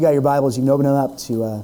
[0.00, 1.62] you got your Bibles, you can open them up to uh,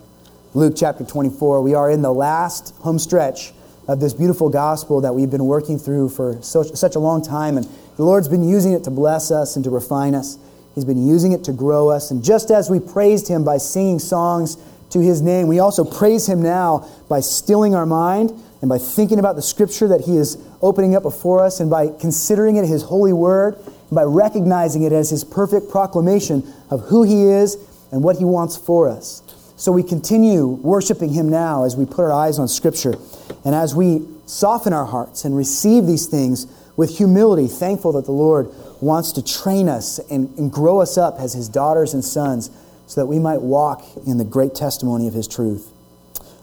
[0.52, 1.62] Luke chapter 24.
[1.62, 3.54] We are in the last home stretch
[3.88, 7.56] of this beautiful gospel that we've been working through for such a long time.
[7.56, 10.36] And the Lord's been using it to bless us and to refine us.
[10.74, 12.10] He's been using it to grow us.
[12.10, 14.58] And just as we praised Him by singing songs
[14.90, 19.18] to His name, we also praise Him now by stilling our mind and by thinking
[19.18, 22.82] about the scripture that He is opening up before us and by considering it His
[22.82, 27.56] holy word and by recognizing it as His perfect proclamation of who He is
[27.90, 29.22] and what He wants for us.
[29.56, 32.94] So we continue worshiping Him now as we put our eyes on Scripture
[33.44, 36.46] and as we soften our hearts and receive these things
[36.76, 41.18] with humility, thankful that the Lord wants to train us and, and grow us up
[41.18, 42.50] as His daughters and sons
[42.86, 45.72] so that we might walk in the great testimony of His truth.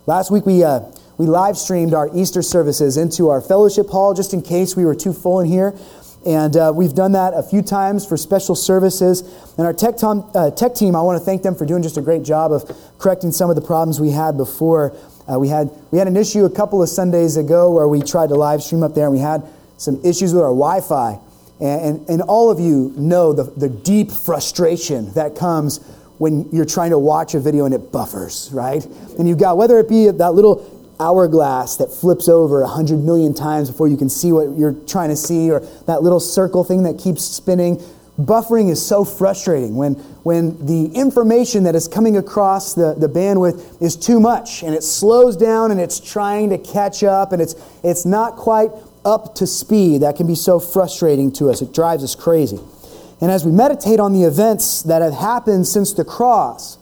[0.08, 0.82] Last week we, uh,
[1.18, 4.96] we live streamed our Easter services into our fellowship hall just in case we were
[4.96, 5.78] too full in here.
[6.26, 9.22] And uh, we've done that a few times for special services.
[9.58, 11.98] And our tech, tom, uh, tech team, I want to thank them for doing just
[11.98, 12.64] a great job of
[12.98, 14.96] correcting some of the problems we had before.
[15.28, 18.28] Uh, we, had, we had an issue a couple of Sundays ago where we tried
[18.28, 19.44] to live stream up there and we had
[19.78, 21.20] some issues with our Wi Fi.
[21.60, 25.78] And, and, and, all of you know the, the deep frustration that comes
[26.18, 28.84] when you're trying to watch a video and it buffers, right?
[29.18, 33.34] And you've got, whether it be that little hourglass that flips over a hundred million
[33.34, 36.84] times before you can see what you're trying to see, or that little circle thing
[36.84, 37.82] that keeps spinning.
[38.20, 43.82] Buffering is so frustrating when, when the information that is coming across the, the bandwidth
[43.82, 47.56] is too much and it slows down and it's trying to catch up and it's,
[47.84, 48.70] it's not quite
[49.04, 50.04] up to speed.
[50.04, 51.62] That can be so frustrating to us.
[51.62, 52.60] It drives us crazy.
[53.20, 56.78] And as we meditate on the events that have happened since the cross,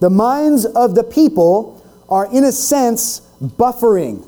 [0.00, 4.26] the minds of the people are, in a sense, buffering.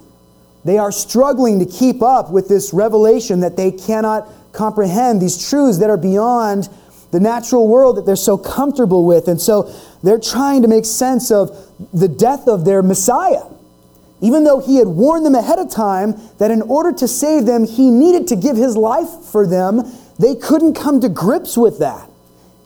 [0.64, 5.78] They are struggling to keep up with this revelation that they cannot comprehend, these truths
[5.78, 6.68] that are beyond
[7.10, 9.28] the natural world that they're so comfortable with.
[9.28, 11.50] And so they're trying to make sense of
[11.92, 13.44] the death of their Messiah.
[14.20, 17.64] Even though he had warned them ahead of time that in order to save them,
[17.64, 19.82] he needed to give his life for them,
[20.18, 22.10] they couldn't come to grips with that.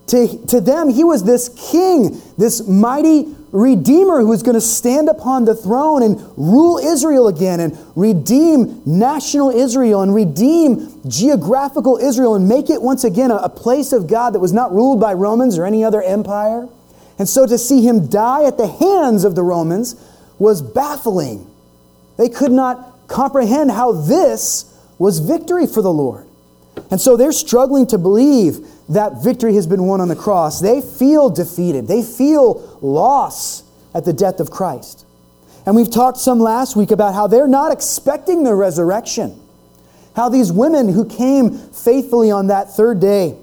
[0.07, 5.07] To, to them, he was this king, this mighty redeemer who is going to stand
[5.07, 12.33] upon the throne and rule Israel again and redeem national Israel and redeem geographical Israel
[12.33, 15.13] and make it once again a, a place of God that was not ruled by
[15.13, 16.67] Romans or any other empire.
[17.19, 19.95] And so to see him die at the hands of the Romans
[20.39, 21.49] was baffling.
[22.17, 24.65] They could not comprehend how this
[24.97, 26.25] was victory for the Lord.
[26.89, 30.59] And so they're struggling to believe that victory has been won on the cross.
[30.59, 33.63] They feel defeated, they feel loss
[33.93, 35.05] at the death of Christ.
[35.65, 39.39] And we've talked some last week about how they're not expecting the resurrection.
[40.15, 43.37] How these women who came faithfully on that third day,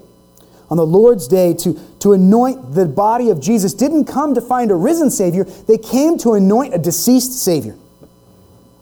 [0.69, 4.71] on the Lord's day, to, to anoint the body of Jesus, didn't come to find
[4.71, 7.75] a risen Savior, they came to anoint a deceased Savior.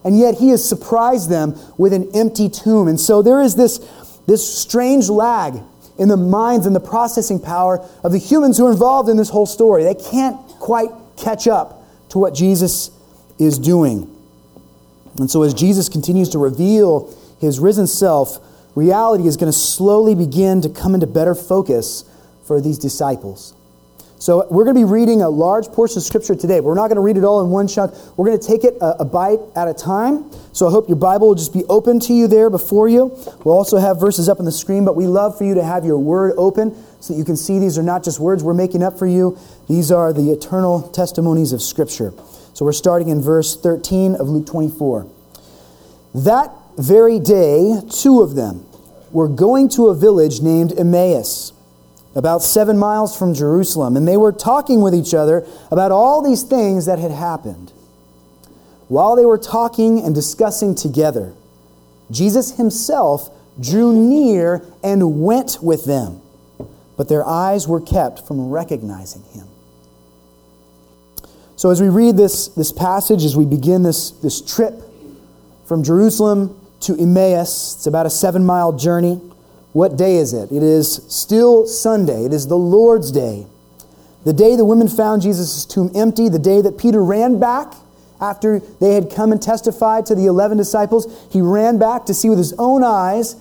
[0.03, 2.87] And yet he has surprised them with an empty tomb.
[2.87, 3.79] And so there is this,
[4.27, 5.61] this strange lag
[5.99, 9.29] in the minds and the processing power of the humans who are involved in this
[9.29, 9.83] whole story.
[9.83, 12.89] They can't quite catch up to what Jesus
[13.37, 14.15] is doing.
[15.17, 18.39] And so, as Jesus continues to reveal his risen self,
[18.75, 22.05] reality is going to slowly begin to come into better focus
[22.45, 23.53] for these disciples.
[24.19, 26.97] So we're going to be reading a large portion of Scripture today, we're not going
[26.97, 27.93] to read it all in one chunk.
[28.17, 30.29] We're going to take it a, a, bite at a time.
[30.51, 33.17] So I hope your Bible will just be open to you there before you.
[33.45, 35.85] We'll also have verses up on the screen, but we love for you to have
[35.85, 38.83] your Word open so that you can see these are not just words we're making
[38.83, 39.37] up for you.
[39.69, 42.11] These are the eternal testimonies of Scripture.
[42.53, 45.09] So we're starting in verse 13 of Luke 24.
[46.13, 48.65] That very day, two of them
[49.13, 51.53] were going to a village named Emmaus
[52.19, 56.43] about seven miles from Jerusalem, and they were talking with each other about all these
[56.43, 57.71] things that had happened.
[58.89, 61.33] While they were talking and discussing together,
[62.11, 66.21] Jesus himself drew near and went with them,
[66.97, 69.47] but their eyes were kept from recognizing him.
[71.55, 74.73] So, as we read this, this passage, as we begin this, this trip
[75.65, 79.21] from Jerusalem to Emmaus, it's about a seven mile journey.
[79.73, 80.51] What day is it?
[80.51, 82.25] It is still Sunday.
[82.25, 83.45] It is the Lord's day.
[84.25, 87.73] The day the women found Jesus' tomb empty, the day that Peter ran back
[88.19, 92.29] after they had come and testified to the 11 disciples, he ran back to see
[92.29, 93.35] with his own eyes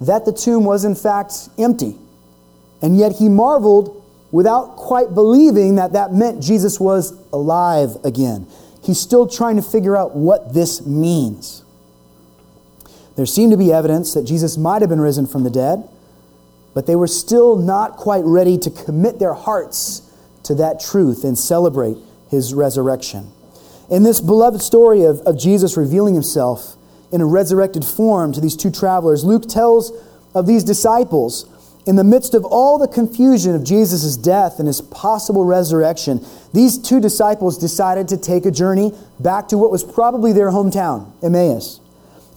[0.00, 1.96] that the tomb was in fact empty.
[2.80, 8.46] And yet he marveled without quite believing that that meant Jesus was alive again.
[8.82, 11.62] He's still trying to figure out what this means.
[13.16, 15.88] There seemed to be evidence that Jesus might have been risen from the dead,
[16.74, 20.02] but they were still not quite ready to commit their hearts
[20.44, 21.96] to that truth and celebrate
[22.30, 23.30] his resurrection.
[23.90, 26.76] In this beloved story of, of Jesus revealing himself
[27.12, 29.92] in a resurrected form to these two travelers, Luke tells
[30.34, 31.46] of these disciples
[31.84, 36.24] in the midst of all the confusion of Jesus' death and his possible resurrection,
[36.54, 41.10] these two disciples decided to take a journey back to what was probably their hometown,
[41.22, 41.80] Emmaus.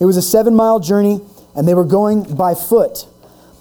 [0.00, 1.20] It was a seven mile journey,
[1.54, 3.06] and they were going by foot.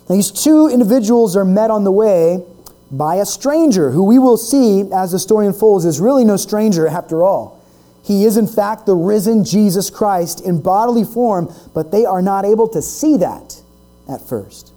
[0.10, 2.44] These two individuals are met on the way
[2.92, 6.88] by a stranger who we will see as the story unfolds is really no stranger
[6.88, 7.64] after all.
[8.04, 12.46] He is, in fact, the risen Jesus Christ in bodily form, but they are not
[12.46, 13.62] able to see that
[14.08, 14.72] at first.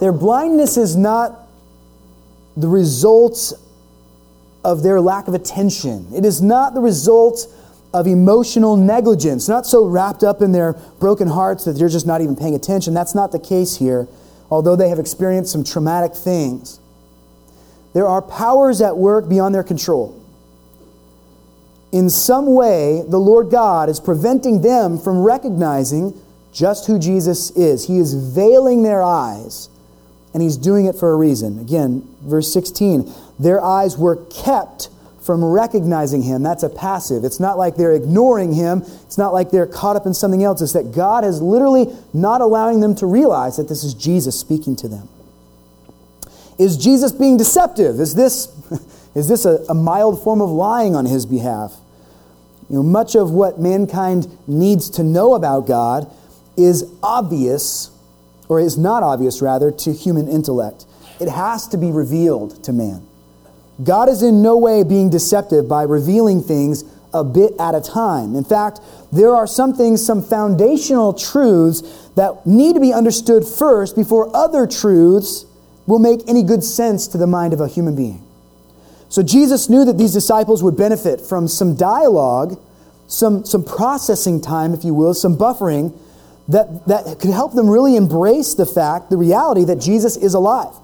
[0.00, 1.46] Their blindness is not
[2.56, 3.52] the result
[4.64, 6.06] of their lack of attention.
[6.14, 7.46] It is not the result
[7.94, 12.20] of emotional negligence, not so wrapped up in their broken hearts that they're just not
[12.20, 12.92] even paying attention.
[12.92, 14.08] That's not the case here,
[14.50, 16.80] although they have experienced some traumatic things.
[17.92, 20.20] There are powers at work beyond their control.
[21.92, 26.20] In some way, the Lord God is preventing them from recognizing
[26.52, 27.86] just who Jesus is.
[27.86, 29.68] He is veiling their eyes
[30.32, 31.60] and he's doing it for a reason.
[31.60, 33.08] Again, verse 16,
[33.38, 34.88] their eyes were kept
[35.24, 36.42] from recognizing him.
[36.42, 37.24] That's a passive.
[37.24, 38.82] It's not like they're ignoring him.
[39.06, 40.60] It's not like they're caught up in something else.
[40.60, 44.76] It's that God is literally not allowing them to realize that this is Jesus speaking
[44.76, 45.08] to them.
[46.58, 48.00] Is Jesus being deceptive?
[48.00, 48.48] Is this,
[49.14, 51.74] is this a, a mild form of lying on his behalf?
[52.68, 56.10] You know, much of what mankind needs to know about God
[56.56, 57.90] is obvious
[58.48, 60.84] or is not obvious rather, to human intellect.
[61.20, 63.06] It has to be revealed to man.
[63.82, 68.34] God is in no way being deceptive by revealing things a bit at a time.
[68.34, 68.80] In fact,
[69.12, 71.82] there are some things, some foundational truths
[72.16, 75.46] that need to be understood first before other truths
[75.86, 78.24] will make any good sense to the mind of a human being.
[79.08, 82.60] So Jesus knew that these disciples would benefit from some dialogue,
[83.06, 85.96] some, some processing time, if you will, some buffering
[86.48, 90.74] that, that could help them really embrace the fact, the reality that Jesus is alive.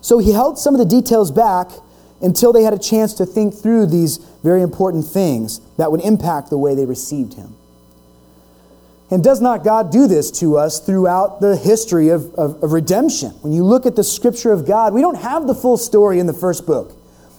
[0.00, 1.70] So he held some of the details back
[2.20, 6.50] until they had a chance to think through these very important things that would impact
[6.50, 7.54] the way they received him.
[9.10, 13.30] And does not God do this to us throughout the history of, of, of, redemption?
[13.40, 16.26] When you look at the scripture of God, we don't have the full story in
[16.26, 16.94] the first book.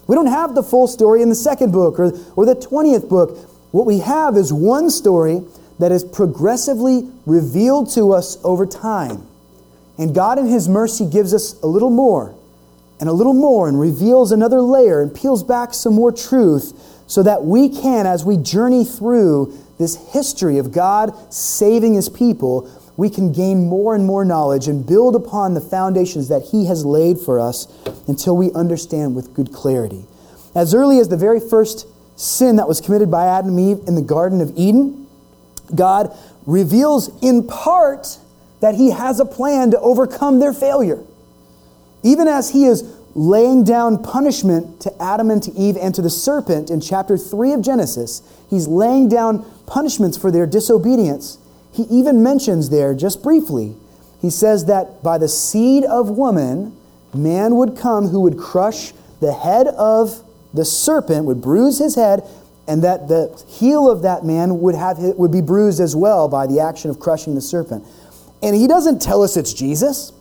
[0.07, 3.37] We don't have the full story in the second book or, or the 20th book.
[3.71, 5.43] What we have is one story
[5.77, 9.27] that is progressively revealed to us over time.
[9.99, 12.35] And God, in His mercy, gives us a little more
[13.00, 16.74] and a little more and reveals another layer and peels back some more truth
[17.07, 22.69] so that we can, as we journey through this history of God saving His people,
[22.98, 26.86] we can gain more and more knowledge and build upon the foundations that He has
[26.86, 27.68] laid for us
[28.07, 30.04] until we understand with good clarity.
[30.54, 31.88] As early as the very first
[32.18, 35.07] sin that was committed by Adam and Eve in the Garden of Eden,
[35.74, 36.16] God
[36.46, 38.18] reveals in part
[38.60, 41.01] that He has a plan to overcome their failure.
[42.04, 46.10] Even as He is laying down punishment to Adam and to Eve and to the
[46.10, 51.38] serpent in chapter 3 of Genesis, He's laying down punishments for their disobedience.
[51.72, 53.75] He even mentions there, just briefly,
[54.22, 56.75] he says that by the seed of woman,
[57.13, 58.92] man would come who would crush
[59.22, 60.24] the head of
[60.54, 62.24] the serpent, would bruise his head,
[62.68, 66.48] and that the heel of that man would, have, would be bruised as well by
[66.48, 67.86] the action of crushing the serpent.
[68.44, 70.12] And he doesn't tell us it's Jesus.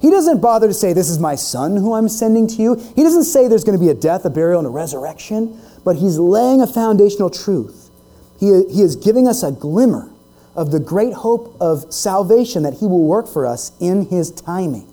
[0.00, 2.74] He doesn't bother to say, This is my son who I'm sending to you.
[2.94, 5.96] He doesn't say there's going to be a death, a burial, and a resurrection, but
[5.96, 7.90] he's laying a foundational truth.
[8.38, 10.10] He, he is giving us a glimmer
[10.54, 14.88] of the great hope of salvation that he will work for us in his timing.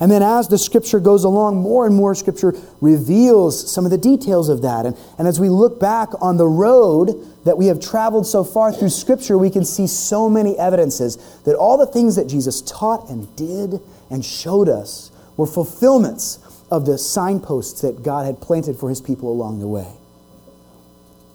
[0.00, 3.98] And then as the scripture goes along, more and more scripture reveals some of the
[3.98, 4.86] details of that.
[4.86, 8.72] And, and as we look back on the road that we have traveled so far
[8.72, 13.08] through scripture, we can see so many evidences that all the things that Jesus taught
[13.10, 16.38] and did and showed us were fulfillments
[16.70, 19.92] of the signposts that God had planted for his people along the way.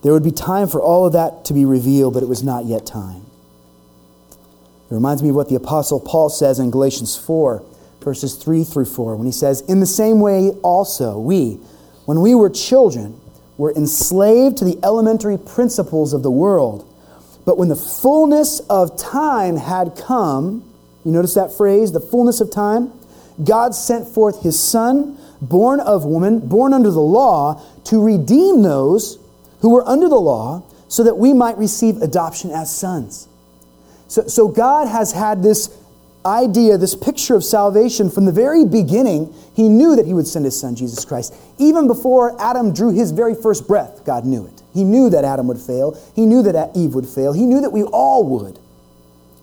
[0.03, 2.65] There would be time for all of that to be revealed, but it was not
[2.65, 3.25] yet time.
[4.89, 7.63] It reminds me of what the Apostle Paul says in Galatians 4
[8.03, 11.59] verses 3 through 4, when he says, In the same way also, we,
[12.05, 13.19] when we were children,
[13.57, 16.89] were enslaved to the elementary principles of the world.
[17.45, 20.69] But when the fullness of time had come,
[21.05, 22.91] you notice that phrase, the fullness of time?
[23.43, 29.19] God sent forth his Son, born of woman, born under the law, to redeem those
[29.61, 33.27] who were under the law, so that we might receive adoption as sons.
[34.07, 35.75] So, so God has had this
[36.25, 40.45] idea, this picture of salvation from the very beginning, he knew that he would send
[40.45, 41.33] his son, Jesus Christ.
[41.57, 44.61] Even before Adam drew his very first breath, God knew it.
[44.73, 45.99] He knew that Adam would fail.
[46.15, 47.33] He knew that Eve would fail.
[47.33, 48.59] He knew that we all would.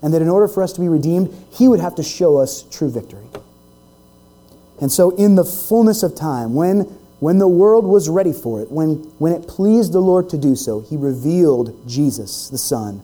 [0.02, 2.62] And that in order for us to be redeemed, he would have to show us
[2.70, 3.26] true victory.
[4.80, 6.80] And so, in the fullness of time, when,
[7.20, 10.56] when the world was ready for it, when, when it pleased the Lord to do
[10.56, 13.02] so, he revealed Jesus, the Son.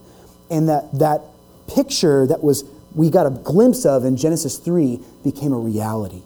[0.51, 1.21] And that, that
[1.67, 6.23] picture that was we got a glimpse of in Genesis 3 became a reality.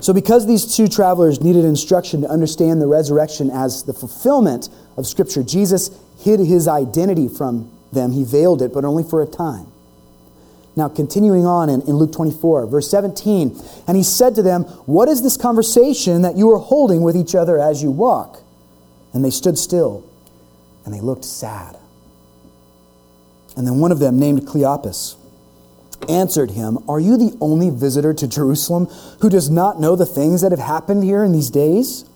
[0.00, 5.06] So, because these two travelers needed instruction to understand the resurrection as the fulfillment of
[5.06, 8.12] Scripture, Jesus hid his identity from them.
[8.12, 9.66] He veiled it, but only for a time.
[10.74, 15.08] Now, continuing on in, in, Luke 24, verse 17, and he said to them, What
[15.08, 18.42] is this conversation that you are holding with each other as you walk?
[19.12, 20.08] And they stood still,
[20.86, 21.76] and they looked sad.
[23.54, 25.16] And then one of them, named Cleopas,
[26.08, 28.86] answered him, Are you the only visitor to Jerusalem
[29.20, 32.06] who does not know the things that have happened here in these days?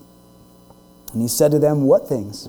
[1.12, 2.48] And he said to them, What things?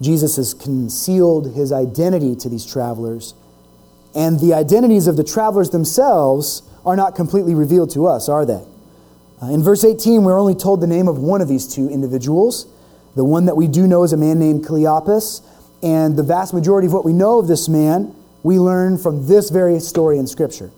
[0.00, 3.34] Jesus has concealed his identity to these travelers,
[4.14, 8.64] and the identities of the travelers themselves are not completely revealed to us, are they?
[9.42, 12.66] Uh, in verse 18, we're only told the name of one of these two individuals.
[13.14, 15.42] The one that we do know is a man named Cleopas,
[15.82, 19.50] and the vast majority of what we know of this man we learn from this
[19.50, 20.70] very story in Scripture.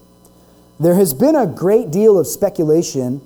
[0.81, 3.21] There has been a great deal of speculation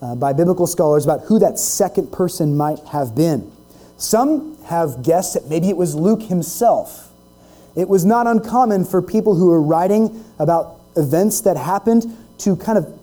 [0.00, 3.52] uh, by biblical scholars about who that second person might have been.
[3.96, 7.12] Some have guessed that maybe it was Luke himself.
[7.76, 12.04] It was not uncommon for people who were writing about events that happened
[12.38, 13.00] to kind of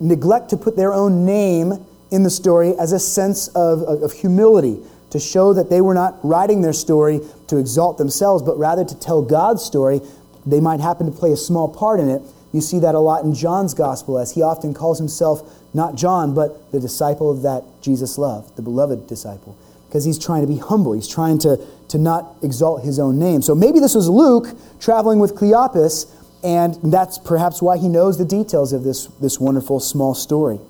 [0.00, 4.78] neglect to put their own name in the story as a sense of, of, humility,
[5.10, 8.98] to show that they were not writing their story to exalt themselves, but rather to
[8.98, 10.00] tell God's story.
[10.46, 12.22] They might happen to play a small part in it.
[12.52, 15.42] You see that a lot in John's gospel, as he often calls himself
[15.74, 19.56] not John, but the disciple that Jesus loved, the beloved disciple
[19.88, 20.92] because he's trying to be humble.
[20.92, 23.40] He's trying to, to not exalt his own name.
[23.40, 26.10] So maybe this was Luke traveling with Cleopas,
[26.44, 30.60] and that's perhaps why he knows the details of this, this wonderful small story.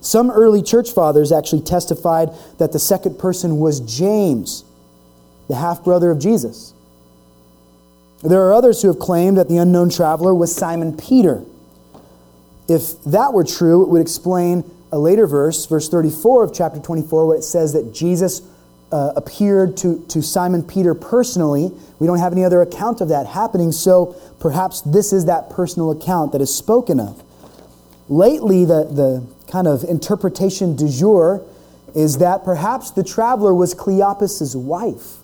[0.00, 4.64] Some early church fathers actually testified that the second person was James,
[5.48, 6.72] the half brother of Jesus.
[8.22, 11.42] There are others who have claimed that the unknown traveler was Simon Peter.
[12.68, 17.26] If that were true, it would explain a later verse, verse 34 of chapter 24,
[17.26, 18.40] where it says that Jesus
[18.90, 21.70] uh, appeared to, to Simon Peter personally.
[21.98, 25.90] We don't have any other account of that happening, so perhaps this is that personal
[25.90, 27.22] account that is spoken of.
[28.08, 31.44] Lately, the, the kind of interpretation du jour
[31.94, 35.16] is that perhaps the traveler was Cleopas' wife.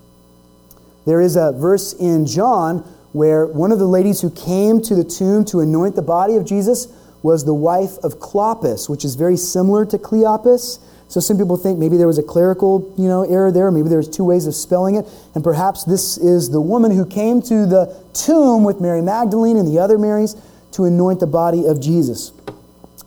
[1.07, 2.79] There is a verse in John
[3.13, 6.45] where one of the ladies who came to the tomb to anoint the body of
[6.45, 6.89] Jesus
[7.23, 10.79] was the wife of Clopas, which is very similar to Cleopas.
[11.15, 13.71] So some people think maybe there was a clerical, you know, error there.
[13.71, 15.07] Maybe there's two ways of spelling it.
[15.37, 19.69] And perhaps this is the woman who came to the tomb with Mary Magdalene and
[19.69, 20.35] the other Marys
[20.73, 22.33] to anoint the body of Jesus.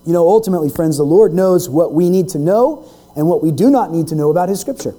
[0.06, 3.52] You know, ultimately, friends, the Lord knows what we need to know and what we
[3.52, 4.96] do not need to know about His Scripture.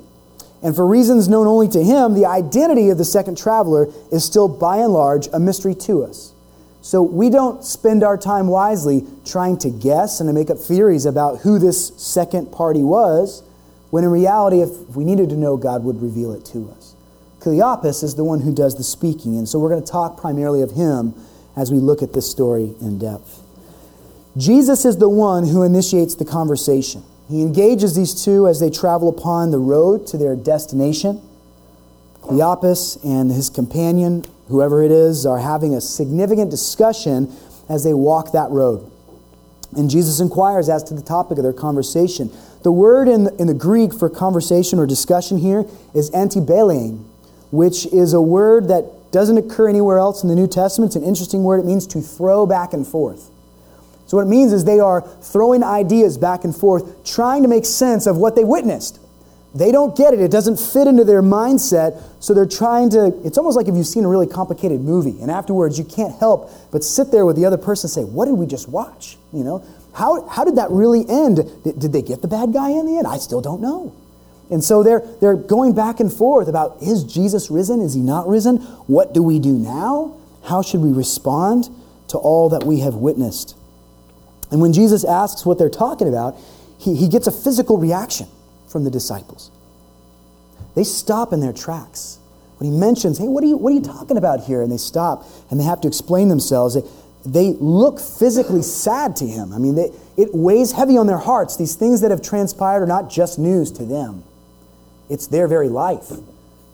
[0.63, 4.49] And for reasons known only to Him, the identity of the second traveler is still
[4.49, 6.35] by and large a mystery to us.
[6.81, 11.07] So we don't spend our time wisely trying to guess and to make up theories
[11.07, 13.43] about who this second party was,
[13.91, 16.95] when in reality, if we needed to know, God would reveal it to us.
[17.41, 20.63] Cleopas is the one who does the speaking, and so we're going to talk primarily
[20.63, 21.15] of him
[21.57, 23.43] as we look at this story in depth.
[24.37, 27.03] Jesus is the one who initiates the conversation.
[27.29, 31.21] He engages these two as they travel upon the road to their destination.
[32.23, 37.33] Cleopas and his companion whoever it is, are having a significant discussion
[37.69, 38.91] as they walk that road.
[39.77, 42.31] And Jesus inquires as to the topic of their conversation.
[42.63, 47.05] The word in the, in the Greek for conversation or discussion here is antibelein,
[47.51, 50.91] which is a word that doesn't occur anywhere else in the New Testament.
[50.91, 51.61] It's an interesting word.
[51.61, 53.31] It means to throw back and forth.
[54.07, 57.67] So, what it means is they are throwing ideas back and forth, trying to make
[57.67, 58.99] sense of what they witnessed.
[59.55, 60.21] They don't get it.
[60.21, 62.03] It doesn't fit into their mindset.
[62.21, 65.31] So they're trying to, it's almost like if you've seen a really complicated movie and
[65.31, 68.35] afterwards you can't help but sit there with the other person and say, What did
[68.35, 69.17] we just watch?
[69.33, 69.65] You know,
[69.95, 71.41] how, how did that really end?
[71.65, 73.07] Did, they get the bad guy in the end?
[73.07, 73.95] I still don't know.
[74.51, 77.81] And so they're, they're going back and forth about is Jesus risen?
[77.81, 78.59] Is he not risen?
[78.87, 80.17] What do we do now?
[80.45, 81.69] How should we respond
[82.09, 83.57] to all that we have witnessed?
[84.51, 86.37] And when Jesus asks what they're talking about,
[86.79, 88.29] he, he gets a physical reaction
[88.69, 89.51] from the disciples.
[90.75, 92.19] They stop in their tracks.
[92.59, 94.63] When he mentions, hey, what are you, what are you talking about here?
[94.63, 96.75] And they stop and they have to explain themselves.
[96.75, 96.83] They,
[97.25, 99.53] they look physically sad to him.
[99.53, 101.57] I mean, they, it weighs heavy on their hearts.
[101.57, 104.25] These things that have transpired are not just news to them,
[105.09, 106.11] it's their very life.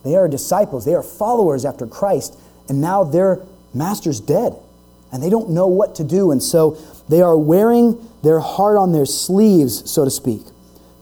[0.05, 3.41] They are disciples, they are followers after Christ, and now their
[3.73, 4.55] master's dead,
[5.13, 6.31] and they don't know what to do.
[6.31, 10.43] And so they are wearing their heart on their sleeves, so to speak.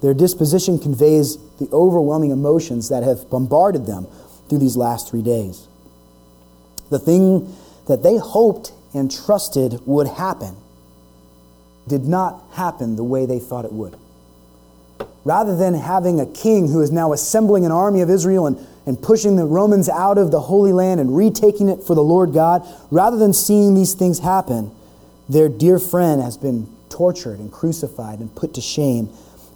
[0.03, 4.07] Their disposition conveys the overwhelming emotions that have bombarded them
[4.49, 5.69] through these last three days.
[6.91, 7.55] The thing
[7.87, 10.57] that they hoped and trusted would happen
[11.89, 13.97] did not happen the way they thought it would.
[15.25, 19.01] Rather than having a king who is now assembling an army of Israel and, and
[19.01, 22.67] pushing the Romans out of the Holy Land and retaking it for the Lord God,
[22.91, 24.73] rather than seeing these things happen,
[25.29, 29.09] their dear friend has been tortured and crucified and put to shame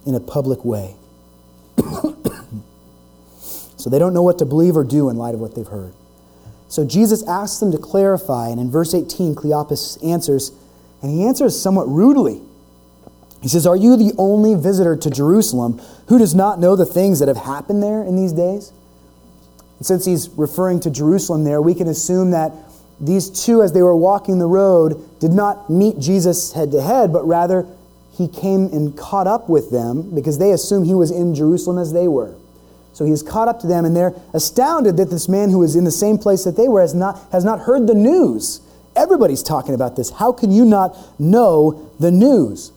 [0.07, 0.95] in a public way.
[3.77, 5.93] so they don't know what to believe or do in light of what they've heard.
[6.69, 10.51] So Jesus asks them to clarify, and in verse 18, Cleopas answers,
[11.01, 12.41] and he answers somewhat rudely.
[13.41, 17.19] He says, Are you the only visitor to Jerusalem who does not know the things
[17.19, 18.71] that have happened there in these days?
[19.77, 22.51] And since he's referring to Jerusalem there, we can assume that
[22.99, 27.13] these two, as they were walking the road, did not meet Jesus head to head,
[27.13, 27.67] but rather
[28.17, 31.93] he came and caught up with them because they assumed he was in Jerusalem as
[31.93, 32.35] they were.
[32.93, 35.75] So he is caught up to them, and they're astounded that this man who is
[35.75, 38.59] in the same place that they were has not, has not heard the news.
[38.95, 40.09] Everybody's talking about this.
[40.09, 42.71] How can you not know the news?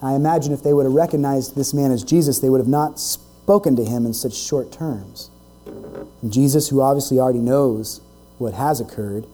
[0.00, 2.98] I imagine if they would have recognized this man as Jesus, they would have not
[2.98, 5.30] spoken to him in such short terms.
[5.66, 8.00] And Jesus, who obviously already knows
[8.38, 9.26] what has occurred,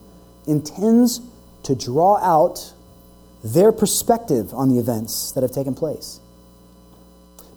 [0.45, 1.21] intends
[1.63, 2.73] to draw out
[3.43, 6.19] their perspective on the events that have taken place.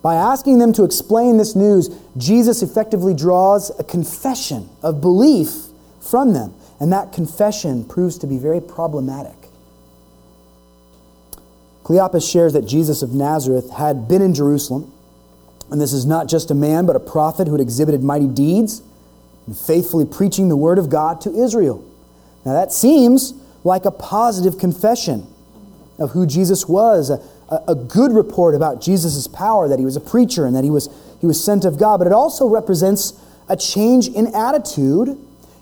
[0.02, 5.48] By asking them to explain this news, Jesus effectively draws a confession of belief
[6.00, 9.32] from them, and that confession proves to be very problematic.
[11.84, 14.92] Cleopas shares that Jesus of Nazareth had been in Jerusalem,
[15.70, 18.82] and this is not just a man, but a prophet who had exhibited mighty deeds
[19.46, 21.82] and faithfully preaching the word of God to Israel.
[22.44, 23.32] Now, that seems
[23.64, 25.26] like a positive confession
[25.98, 27.20] of who Jesus was, a,
[27.68, 30.88] a good report about Jesus' power, that he was a preacher and that he was,
[31.20, 33.12] he was sent of God, but it also represents
[33.48, 35.18] a change in attitude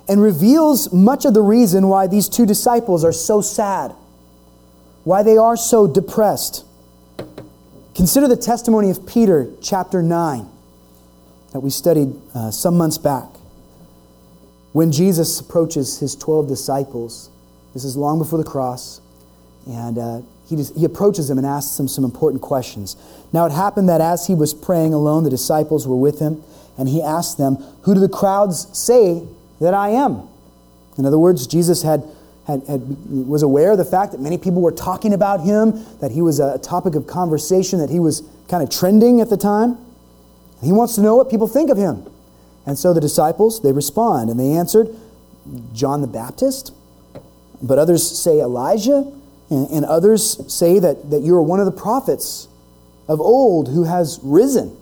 [0.08, 3.92] and reveals much of the reason why these two disciples are so sad,
[5.04, 6.64] why they are so depressed.
[7.94, 10.48] Consider the testimony of Peter, chapter 9,
[11.52, 13.28] that we studied uh, some months back.
[14.72, 17.30] When Jesus approaches his 12 disciples,
[17.74, 19.02] this is long before the cross,
[19.66, 22.96] and uh, he, just, he approaches them and asks them some important questions.
[23.32, 26.42] Now, it happened that as he was praying alone, the disciples were with him,
[26.76, 29.22] and he asked them, Who do the crowds say
[29.60, 30.28] that I am?
[30.98, 32.04] In other words, Jesus had,
[32.46, 36.10] had, had, was aware of the fact that many people were talking about him, that
[36.10, 39.78] he was a topic of conversation, that he was kind of trending at the time.
[40.62, 42.06] He wants to know what people think of him.
[42.66, 44.94] And so the disciples, they respond, and they answered,
[45.72, 46.72] John the Baptist,
[47.60, 49.10] but others say Elijah
[49.52, 52.48] and, and others say that, that you are one of the prophets
[53.08, 54.76] of old who has risen.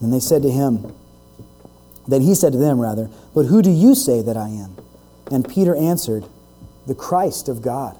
[0.00, 0.92] And they said to him,
[2.08, 4.76] then he said to them, rather, But who do you say that I am?
[5.30, 6.24] And Peter answered,
[6.86, 7.96] The Christ of God.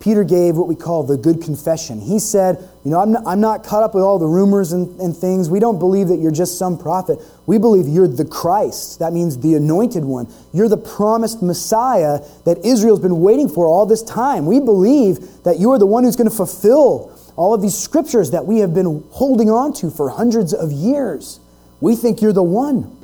[0.00, 2.00] Peter gave what we call the good confession.
[2.00, 4.98] He said, You know, I'm not, I'm not caught up with all the rumors and,
[5.00, 5.48] and things.
[5.48, 7.18] We don't believe that you're just some prophet.
[7.46, 8.98] We believe you're the Christ.
[8.98, 10.32] That means the anointed one.
[10.52, 14.46] You're the promised Messiah that Israel's been waiting for all this time.
[14.46, 18.30] We believe that you are the one who's going to fulfill all of these scriptures
[18.30, 21.40] that we have been holding on to for hundreds of years.
[21.80, 22.96] We think you're the one.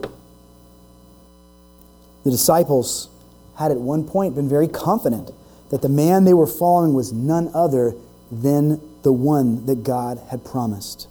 [2.24, 3.08] The disciples
[3.56, 5.30] had at one point been very confident
[5.70, 7.94] that the man they were following was none other
[8.30, 11.08] than the one that God had promised.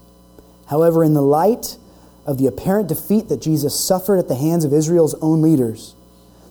[0.67, 1.77] However, in the light
[2.25, 5.95] of the apparent defeat that Jesus suffered at the hands of Israel's own leaders,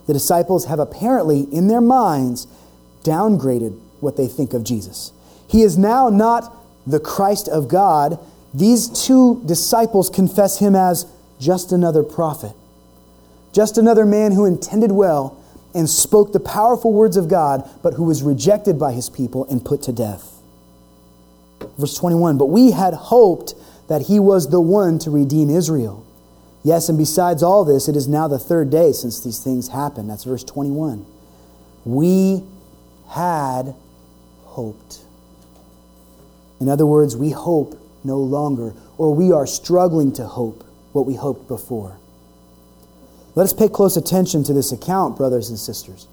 [0.07, 2.47] the disciples have apparently, in their minds,
[3.03, 5.13] downgraded what they think of Jesus.
[5.47, 8.19] He is now not the Christ of God.
[8.53, 11.05] These two disciples confess him as
[11.39, 12.53] just another prophet,
[13.53, 15.38] just another man who intended well
[15.73, 19.63] and spoke the powerful words of God, but who was rejected by his people and
[19.63, 20.39] put to death.
[21.77, 23.53] Verse 21 But we had hoped
[23.87, 26.05] that he was the one to redeem Israel.
[26.63, 30.09] Yes, and besides all this, it is now the third day since these things happened.
[30.09, 31.05] That's verse 21.
[31.85, 32.43] We
[33.09, 33.75] had
[34.43, 34.99] hoped.
[36.59, 41.15] In other words, we hope no longer, or we are struggling to hope what we
[41.15, 41.97] hoped before.
[43.35, 46.07] Let us pay close attention to this account, brothers and sisters,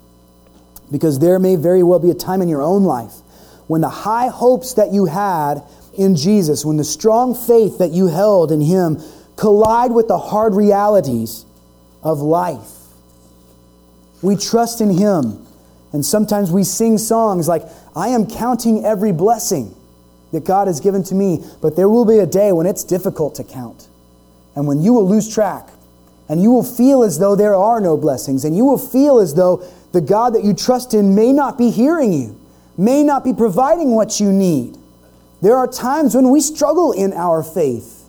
[0.91, 3.15] because there may very well be a time in your own life
[3.67, 5.63] when the high hopes that you had
[5.97, 9.01] in Jesus, when the strong faith that you held in Him
[9.37, 11.45] collide with the hard realities
[12.03, 12.71] of life.
[14.23, 15.47] We trust in Him,
[15.93, 17.63] and sometimes we sing songs like,
[17.95, 19.75] I am counting every blessing
[20.33, 23.35] that God has given to me, but there will be a day when it's difficult
[23.37, 23.89] to count,
[24.55, 25.69] and when you will lose track,
[26.29, 29.35] and you will feel as though there are no blessings, and you will feel as
[29.35, 29.63] though
[29.93, 32.39] the God that you trust in may not be hearing you,
[32.77, 34.77] may not be providing what you need.
[35.41, 38.09] There are times when we struggle in our faith.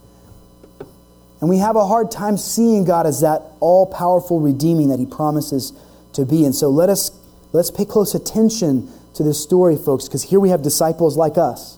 [1.39, 5.05] And we have a hard time seeing God as that all powerful redeeming that He
[5.05, 5.71] promises
[6.13, 6.45] to be.
[6.45, 7.11] And so let us,
[7.53, 11.77] let's pay close attention to this story, folks, because here we have disciples like us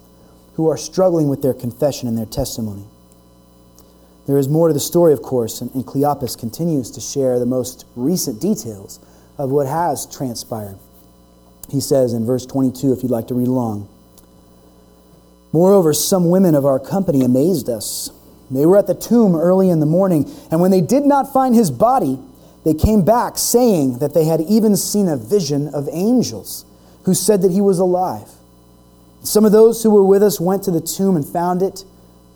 [0.53, 2.85] who are struggling with their confession and their testimony.
[4.29, 7.47] There is more to the story, of course, and, and Cleopas continues to share the
[7.47, 8.99] most recent details
[9.39, 10.77] of what has transpired.
[11.67, 13.89] He says in verse 22, if you'd like to read along
[15.51, 18.11] Moreover, some women of our company amazed us.
[18.51, 21.55] They were at the tomb early in the morning, and when they did not find
[21.55, 22.19] his body,
[22.63, 26.65] they came back saying that they had even seen a vision of angels
[27.05, 28.29] who said that he was alive.
[29.23, 31.83] Some of those who were with us went to the tomb and found it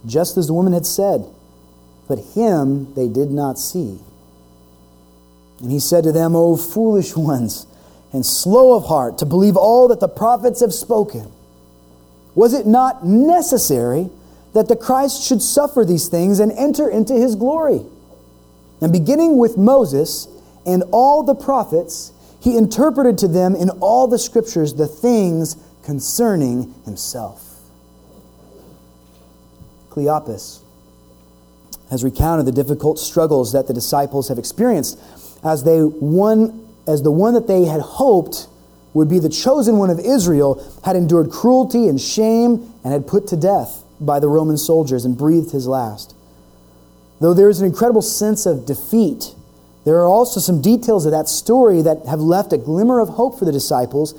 [0.07, 1.29] just as the woman had said,
[2.07, 3.99] but him they did not see.
[5.59, 7.67] And he said to them, O foolish ones,
[8.11, 11.31] and slow of heart to believe all that the prophets have spoken.
[12.35, 14.09] Was it not necessary
[14.53, 17.81] that the Christ should suffer these things and enter into his glory?
[18.81, 20.27] And beginning with Moses
[20.65, 26.73] and all the prophets, he interpreted to them in all the scriptures the things concerning
[26.85, 27.49] himself.
[29.89, 30.62] Cleopas
[31.93, 34.99] has recounted the difficult struggles that the disciples have experienced
[35.43, 38.47] as they one as the one that they had hoped
[38.93, 43.27] would be the chosen one of Israel, had endured cruelty and shame and had put
[43.27, 46.15] to death by the Roman soldiers and breathed his last.
[47.19, 49.33] Though there is an incredible sense of defeat,
[49.85, 53.39] there are also some details of that story that have left a glimmer of hope
[53.39, 54.13] for the disciples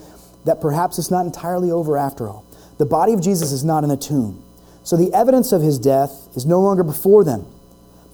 [0.44, 2.44] that perhaps it's not entirely over after all.
[2.78, 4.42] The body of Jesus is not in the tomb.
[4.82, 7.46] So the evidence of his death is no longer before them.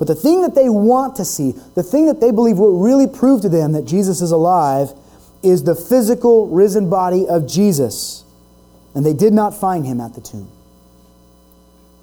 [0.01, 3.07] But the thing that they want to see, the thing that they believe will really
[3.07, 4.89] prove to them that Jesus is alive,
[5.43, 8.25] is the physical risen body of Jesus.
[8.95, 10.51] And they did not find him at the tomb.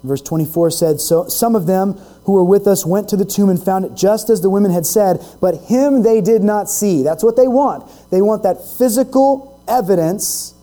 [0.04, 3.48] Verse 24 said, So some of them who were with us went to the tomb
[3.48, 7.02] and found it just as the women had said, but him they did not see.
[7.02, 7.90] That's what they want.
[8.12, 10.54] They want that physical evidence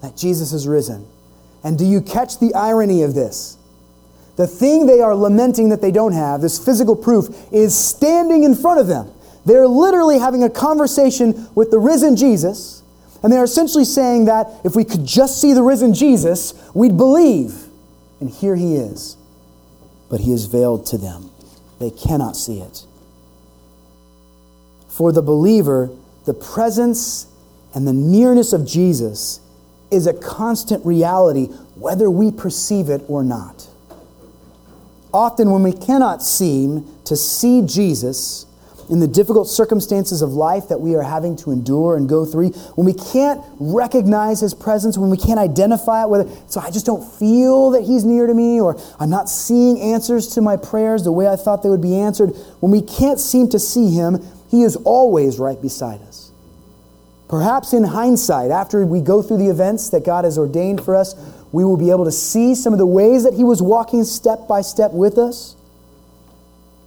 [0.00, 1.06] that Jesus is risen.
[1.62, 3.58] And do you catch the irony of this?
[4.36, 8.54] The thing they are lamenting that they don't have, this physical proof, is standing in
[8.54, 9.10] front of them.
[9.44, 12.82] They're literally having a conversation with the risen Jesus,
[13.22, 17.64] and they're essentially saying that if we could just see the risen Jesus, we'd believe.
[18.20, 19.16] And here he is.
[20.08, 21.30] But he is veiled to them,
[21.78, 22.84] they cannot see it.
[24.88, 25.90] For the believer,
[26.26, 27.26] the presence
[27.74, 29.40] and the nearness of Jesus
[29.90, 33.68] is a constant reality, whether we perceive it or not.
[35.14, 38.46] Often, when we cannot seem to see Jesus,
[38.90, 42.50] in the difficult circumstances of life that we are having to endure and go through,
[42.74, 46.84] when we can't recognize His presence, when we can't identify it, whether so I just
[46.84, 51.04] don't feel that He's near to me, or I'm not seeing answers to my prayers
[51.04, 54.24] the way I thought they would be answered, when we can't seem to see Him,
[54.50, 56.30] He is always right beside us.
[57.28, 61.14] Perhaps in hindsight, after we go through the events that God has ordained for us,
[61.52, 64.48] we will be able to see some of the ways that He was walking step
[64.48, 65.56] by step with us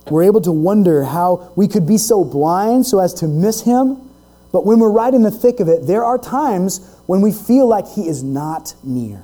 [0.09, 4.01] we're able to wonder how we could be so blind so as to miss him.
[4.51, 7.67] But when we're right in the thick of it, there are times when we feel
[7.67, 9.23] like he is not near.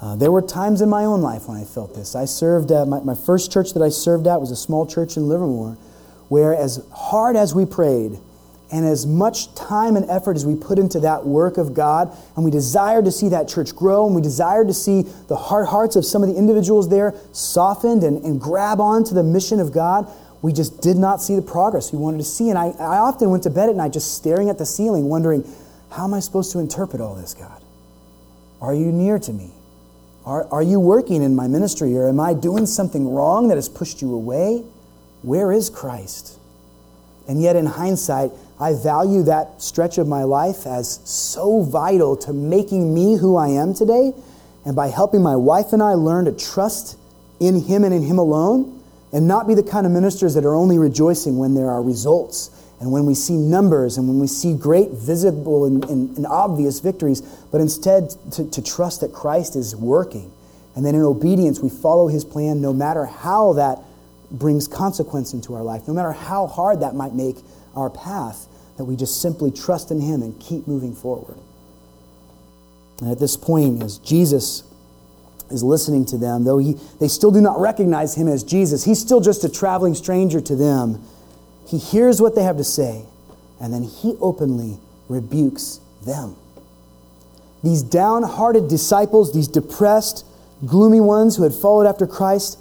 [0.00, 2.14] Uh, there were times in my own life when I felt this.
[2.14, 5.16] I served at my, my first church that I served at was a small church
[5.16, 5.76] in Livermore,
[6.28, 8.18] where as hard as we prayed,
[8.72, 12.44] and as much time and effort as we put into that work of God, and
[12.44, 15.96] we desire to see that church grow, and we desire to see the hard hearts
[15.96, 19.72] of some of the individuals there softened and, and grab on to the mission of
[19.72, 20.08] God,
[20.42, 22.48] we just did not see the progress we wanted to see.
[22.48, 25.44] And I, I often went to bed at night just staring at the ceiling, wondering,
[25.90, 27.62] how am I supposed to interpret all this, God?
[28.60, 29.50] Are you near to me?
[30.24, 33.68] Are, are you working in my ministry, or am I doing something wrong that has
[33.68, 34.62] pushed you away?
[35.22, 36.38] Where is Christ?
[37.28, 42.32] And yet, in hindsight, I value that stretch of my life as so vital to
[42.32, 44.12] making me who I am today.
[44.66, 46.98] And by helping my wife and I learn to trust
[47.40, 50.54] in Him and in Him alone, and not be the kind of ministers that are
[50.54, 54.54] only rejoicing when there are results and when we see numbers and when we see
[54.54, 57.20] great visible and, and, and obvious victories,
[57.50, 60.32] but instead to, to trust that Christ is working.
[60.76, 63.80] And then in obedience, we follow his plan no matter how that
[64.30, 67.36] brings consequence into our life, no matter how hard that might make
[67.74, 68.46] our path,
[68.80, 71.36] that we just simply trust in him and keep moving forward.
[73.02, 74.62] And at this point, as Jesus
[75.50, 78.98] is listening to them, though he, they still do not recognize him as Jesus, he's
[78.98, 81.04] still just a traveling stranger to them.
[81.68, 83.04] He hears what they have to say,
[83.60, 84.78] and then he openly
[85.10, 86.34] rebukes them.
[87.62, 90.24] These downhearted disciples, these depressed,
[90.64, 92.58] gloomy ones who had followed after Christ,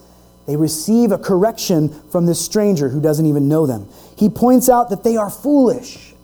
[0.49, 3.88] they receive a correction from this stranger who doesn't even know them.
[4.17, 6.15] He points out that they are foolish.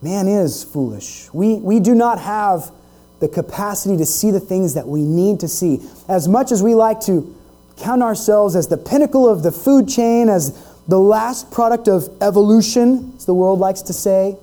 [0.00, 1.28] Man is foolish.
[1.34, 2.70] We, we do not have
[3.18, 5.80] the capacity to see the things that we need to see.
[6.08, 7.34] As much as we like to
[7.76, 10.52] count ourselves as the pinnacle of the food chain, as
[10.86, 14.36] the last product of evolution, as the world likes to say,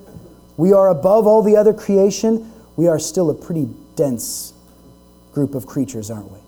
[0.57, 4.51] we are above all the other creation, we are still a pretty dense
[5.31, 6.38] group of creatures, aren't we?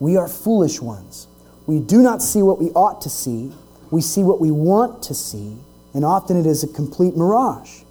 [0.00, 1.26] We are foolish ones.
[1.66, 3.52] We do not see what we ought to see.
[3.90, 5.56] We see what we want to see,
[5.94, 7.82] and often it is a complete mirage.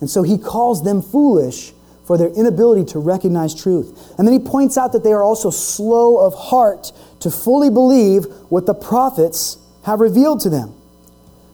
[0.00, 1.72] And so he calls them foolish
[2.04, 4.14] for their inability to recognize truth.
[4.18, 8.26] And then he points out that they are also slow of heart to fully believe
[8.48, 10.74] what the prophets have revealed to them.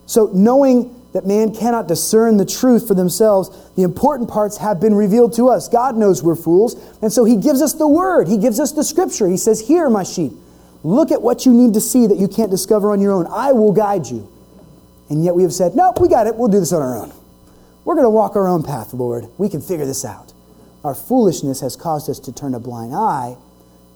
[0.06, 4.94] So, knowing that man cannot discern the truth for themselves, the important parts have been
[4.94, 5.68] revealed to us.
[5.68, 8.84] God knows we're fools, and so He gives us the Word, He gives us the
[8.84, 9.28] Scripture.
[9.28, 10.32] He says, Here, my sheep,
[10.82, 13.26] look at what you need to see that you can't discover on your own.
[13.26, 14.30] I will guide you.
[15.08, 16.36] And yet we have said, Nope, we got it.
[16.36, 17.12] We'll do this on our own.
[17.84, 19.26] We're going to walk our own path, Lord.
[19.36, 20.32] We can figure this out.
[20.84, 23.36] Our foolishness has caused us to turn a blind eye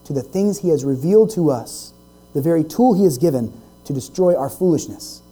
[0.05, 1.93] to the things He has revealed to us,
[2.35, 3.53] the very tool He has given
[3.85, 5.23] to destroy our foolishness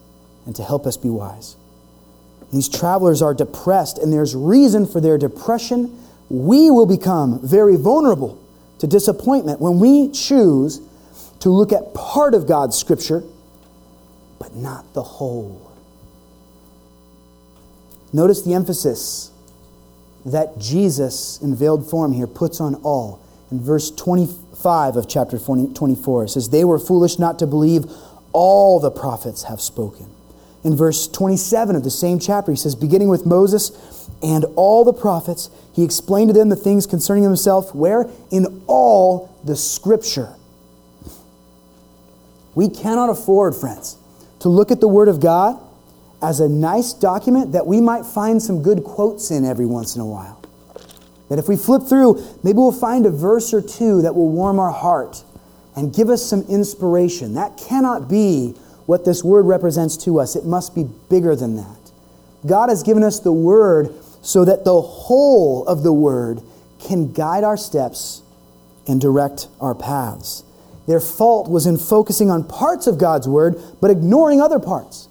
[0.47, 1.57] and to help us be wise.
[2.53, 5.99] These travelers are depressed, and there's reason for their depression.
[6.29, 8.39] We will become very vulnerable
[8.79, 10.81] to disappointment when we choose
[11.41, 13.25] to look at part of God's scripture,
[14.39, 15.73] but not the whole.
[18.13, 19.31] Notice the emphasis
[20.27, 23.21] that Jesus, in veiled form here, puts on all.
[23.51, 27.87] In verse 25 of chapter 24, it says, They were foolish not to believe
[28.33, 30.07] all the prophets have spoken.
[30.65, 34.93] In verse 27 of the same chapter, he says, beginning with Moses and all the
[34.93, 38.09] prophets, he explained to them the things concerning himself, where?
[38.31, 40.35] In all the scripture.
[42.55, 43.97] We cannot afford, friends,
[44.41, 45.59] to look at the Word of God
[46.23, 50.01] as a nice document that we might find some good quotes in every once in
[50.01, 50.41] a while.
[51.29, 54.61] That if we flip through, maybe we'll find a verse or two that will warm
[54.61, 55.25] our heart
[55.75, 57.35] and give us some inspiration.
[57.35, 58.55] That cannot be
[58.93, 60.37] what this word represents to us.
[60.37, 61.91] It must be bigger than that.
[62.47, 63.89] God has given us the word
[64.21, 66.43] so that the whole of the word
[66.79, 68.21] can guide our steps
[68.87, 70.45] and direct our paths.
[70.87, 75.09] Their fault was in focusing on parts of God's word, but ignoring other parts.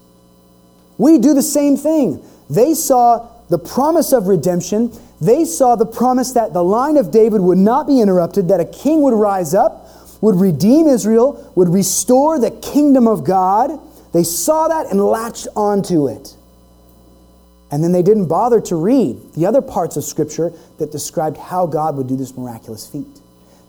[1.00, 2.24] We do the same thing.
[2.52, 4.96] They saw the promise of redemption.
[5.20, 8.66] They saw the promise that the line of David would not be interrupted, that a
[8.66, 9.88] king would rise up,
[10.22, 13.80] would redeem Israel, would restore the kingdom of God.
[14.14, 16.36] They saw that and latched onto it.
[17.72, 21.66] And then they didn't bother to read the other parts of Scripture that described how
[21.66, 23.22] God would do this miraculous feat.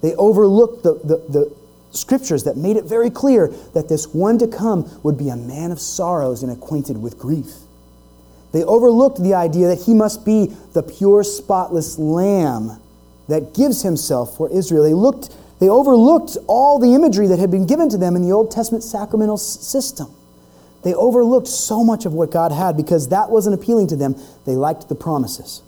[0.03, 1.57] They overlooked the, the, the
[1.93, 5.71] scriptures that made it very clear that this one to come would be a man
[5.71, 7.53] of sorrows and acquainted with grief.
[8.53, 12.81] They overlooked the idea that he must be the pure, spotless lamb
[13.29, 14.83] that gives himself for Israel.
[14.83, 18.33] They looked they overlooked all the imagery that had been given to them in the
[18.33, 20.13] Old Testament sacramental system.
[20.83, 24.17] They overlooked so much of what God had because that wasn't appealing to them.
[24.45, 25.63] They liked the promises.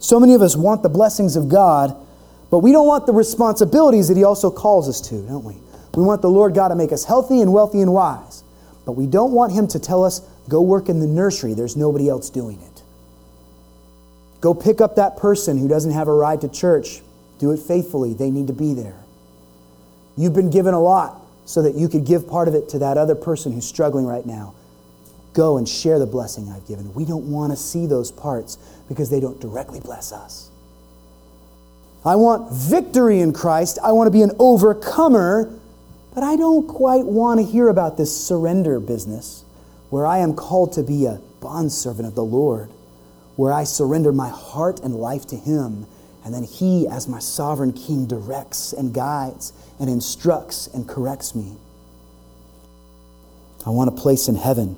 [0.00, 1.96] So many of us want the blessings of God,
[2.50, 5.54] but we don't want the responsibilities that He also calls us to, don't we?
[5.94, 8.44] We want the Lord God to make us healthy and wealthy and wise,
[8.84, 12.10] but we don't want Him to tell us, go work in the nursery, there's nobody
[12.10, 12.82] else doing it.
[14.42, 17.00] Go pick up that person who doesn't have a ride to church,
[17.38, 19.01] do it faithfully, they need to be there.
[20.16, 22.98] You've been given a lot so that you could give part of it to that
[22.98, 24.54] other person who's struggling right now.
[25.32, 26.92] Go and share the blessing I've given.
[26.94, 30.50] We don't want to see those parts because they don't directly bless us.
[32.04, 33.78] I want victory in Christ.
[33.82, 35.58] I want to be an overcomer.
[36.14, 39.44] But I don't quite want to hear about this surrender business
[39.88, 42.68] where I am called to be a bondservant of the Lord,
[43.36, 45.86] where I surrender my heart and life to Him,
[46.24, 51.56] and then He, as my sovereign King, directs and guides and instructs and corrects me.
[53.66, 54.76] I want a place in heaven.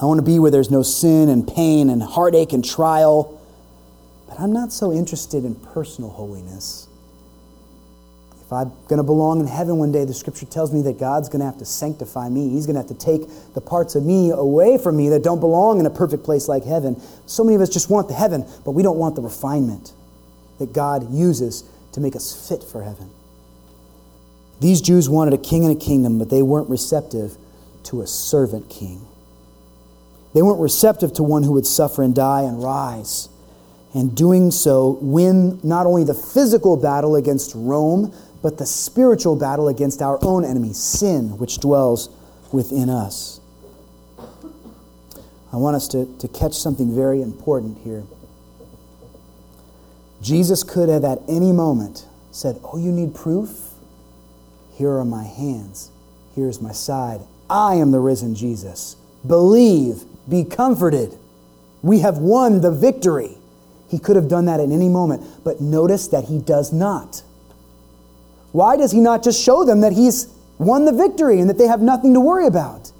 [0.00, 3.40] I want to be where there's no sin and pain and heartache and trial.
[4.28, 6.86] But I'm not so interested in personal holiness.
[8.40, 11.28] If I'm going to belong in heaven one day, the scripture tells me that God's
[11.28, 12.48] going to have to sanctify me.
[12.48, 15.40] He's going to have to take the parts of me away from me that don't
[15.40, 16.98] belong in a perfect place like heaven.
[17.26, 19.92] So many of us just want the heaven, but we don't want the refinement
[20.58, 23.10] that God uses to make us fit for heaven.
[24.60, 27.36] These Jews wanted a king and a kingdom, but they weren't receptive
[27.84, 29.06] to a servant king.
[30.34, 33.28] They weren't receptive to one who would suffer and die and rise.
[33.94, 39.68] And doing so, win not only the physical battle against Rome, but the spiritual battle
[39.68, 42.10] against our own enemy, sin, which dwells
[42.52, 43.40] within us.
[45.52, 48.04] I want us to, to catch something very important here.
[50.20, 53.70] Jesus could have at any moment said, Oh, you need proof?
[54.74, 55.90] Here are my hands.
[56.34, 57.20] Here's my side.
[57.50, 58.96] I am the risen Jesus.
[59.26, 61.18] Believe, be comforted.
[61.82, 63.36] We have won the victory.
[63.88, 67.22] He could have done that at any moment, but notice that he does not.
[68.52, 70.28] Why does he not just show them that he's
[70.58, 72.92] won the victory and that they have nothing to worry about?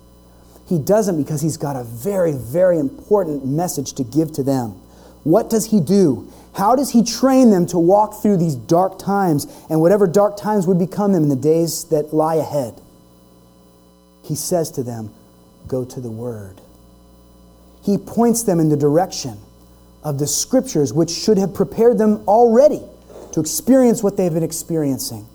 [0.67, 4.81] He doesn't because he's got a very, very important message to give to them.
[5.25, 6.31] What does he do?
[6.59, 10.67] How does he train them to walk through these dark times and whatever dark times
[10.67, 12.81] would become them in the days that lie ahead?
[14.25, 15.15] He says to them,
[15.69, 16.61] Go to the Word.
[17.85, 19.39] He points them in the direction
[20.03, 22.83] of the Scriptures, which should have prepared them already
[23.33, 25.27] to experience what they've been experiencing.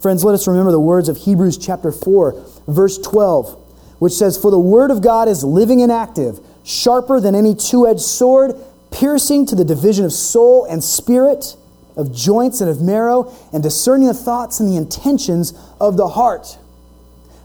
[0.00, 3.54] Friends, let us remember the words of Hebrews chapter 4, verse 12,
[3.98, 7.86] which says, For the word of God is living and active, sharper than any two
[7.86, 8.54] edged sword,
[8.90, 11.56] piercing to the division of soul and spirit,
[11.96, 16.58] of joints and of marrow, and discerning the thoughts and the intentions of the heart.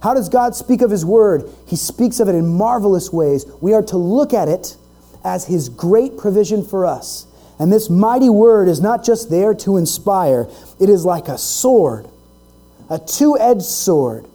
[0.02, 1.50] How does God speak of His Word?
[1.68, 3.46] He speaks of it in marvelous ways.
[3.62, 4.78] We are to look at it
[5.24, 7.26] as His great provision for us.
[7.58, 10.48] And this mighty Word is not just there to inspire,
[10.80, 12.08] it is like a sword
[12.90, 14.26] a two edged sword,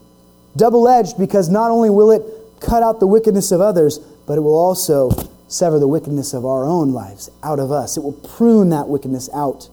[0.57, 2.23] double edged because not only will it
[2.61, 5.11] cut out the wickedness of others, but it will also
[5.51, 7.97] sever the wickedness of our own lives out of us.
[7.97, 9.69] It will prune that wickedness out.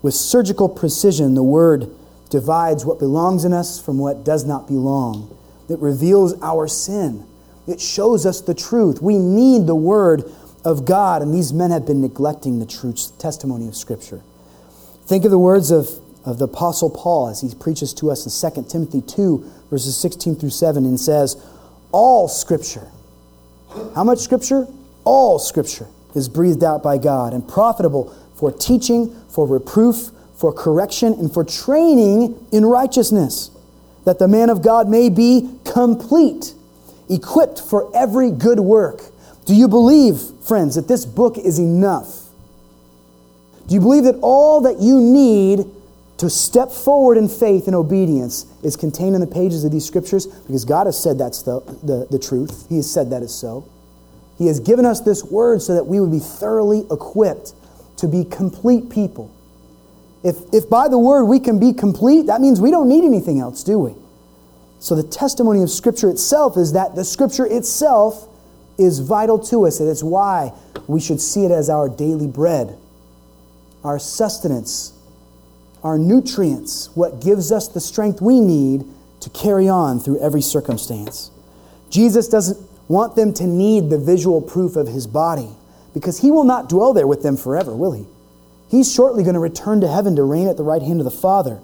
[0.00, 1.90] With surgical precision, the word
[2.30, 5.36] divides what belongs in us from what does not belong.
[5.68, 7.26] It reveals our sin.
[7.66, 9.02] It shows us the truth.
[9.02, 10.24] We need the word
[10.64, 14.22] of God, and these men have been neglecting the true testimony of Scripture.
[15.06, 15.88] Think of the words of
[16.24, 20.36] of the Apostle Paul as he preaches to us in 2 Timothy 2, verses 16
[20.36, 21.36] through 7, and says,
[21.90, 22.91] All Scripture.
[23.94, 24.66] How much Scripture?
[25.04, 31.12] All Scripture is breathed out by God and profitable for teaching, for reproof, for correction,
[31.14, 33.50] and for training in righteousness,
[34.04, 36.54] that the man of God may be complete,
[37.08, 39.02] equipped for every good work.
[39.44, 42.28] Do you believe, friends, that this book is enough?
[43.66, 45.66] Do you believe that all that you need
[46.22, 50.26] to step forward in faith and obedience is contained in the pages of these scriptures
[50.26, 52.64] because God has said that's the, the, the truth.
[52.68, 53.68] He has said that is so.
[54.38, 57.54] He has given us this word so that we would be thoroughly equipped
[57.96, 59.34] to be complete people.
[60.22, 63.40] If, if by the word we can be complete, that means we don't need anything
[63.40, 63.94] else, do we?
[64.78, 68.28] So the testimony of Scripture itself is that the Scripture itself
[68.78, 70.52] is vital to us, and it's why
[70.86, 72.78] we should see it as our daily bread,
[73.82, 74.91] our sustenance,
[75.82, 78.84] our nutrients, what gives us the strength we need
[79.20, 81.30] to carry on through every circumstance.
[81.90, 85.48] Jesus doesn't want them to need the visual proof of his body
[85.94, 88.06] because he will not dwell there with them forever, will he?
[88.68, 91.10] He's shortly going to return to heaven to reign at the right hand of the
[91.10, 91.60] Father.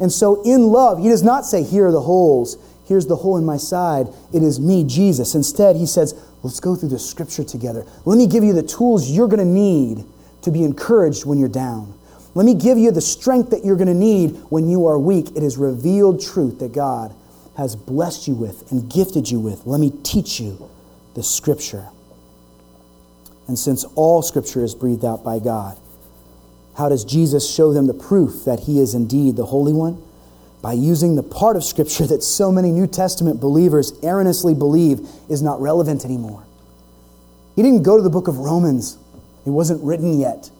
[0.00, 2.56] And so, in love, he does not say, Here are the holes.
[2.86, 4.08] Here's the hole in my side.
[4.32, 5.34] It is me, Jesus.
[5.34, 7.84] Instead, he says, Let's go through the scripture together.
[8.04, 10.04] Let me give you the tools you're going to need
[10.42, 11.97] to be encouraged when you're down.
[12.38, 15.30] Let me give you the strength that you're going to need when you are weak.
[15.34, 17.12] It is revealed truth that God
[17.56, 19.66] has blessed you with and gifted you with.
[19.66, 20.70] Let me teach you
[21.16, 21.88] the Scripture.
[23.48, 25.78] And since all Scripture is breathed out by God,
[26.76, 30.00] how does Jesus show them the proof that He is indeed the Holy One?
[30.62, 35.42] By using the part of Scripture that so many New Testament believers erroneously believe is
[35.42, 36.44] not relevant anymore.
[37.56, 38.96] He didn't go to the book of Romans,
[39.44, 40.52] it wasn't written yet.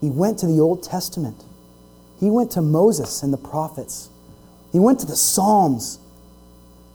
[0.00, 1.44] He went to the Old Testament.
[2.18, 4.08] He went to Moses and the prophets.
[4.72, 5.98] He went to the Psalms.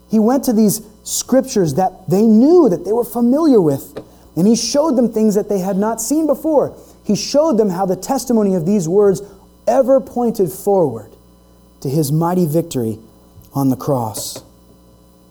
[0.09, 3.97] He went to these scriptures that they knew, that they were familiar with,
[4.35, 6.75] and he showed them things that they had not seen before.
[7.03, 9.21] He showed them how the testimony of these words
[9.67, 11.11] ever pointed forward
[11.81, 12.99] to his mighty victory
[13.53, 14.43] on the cross.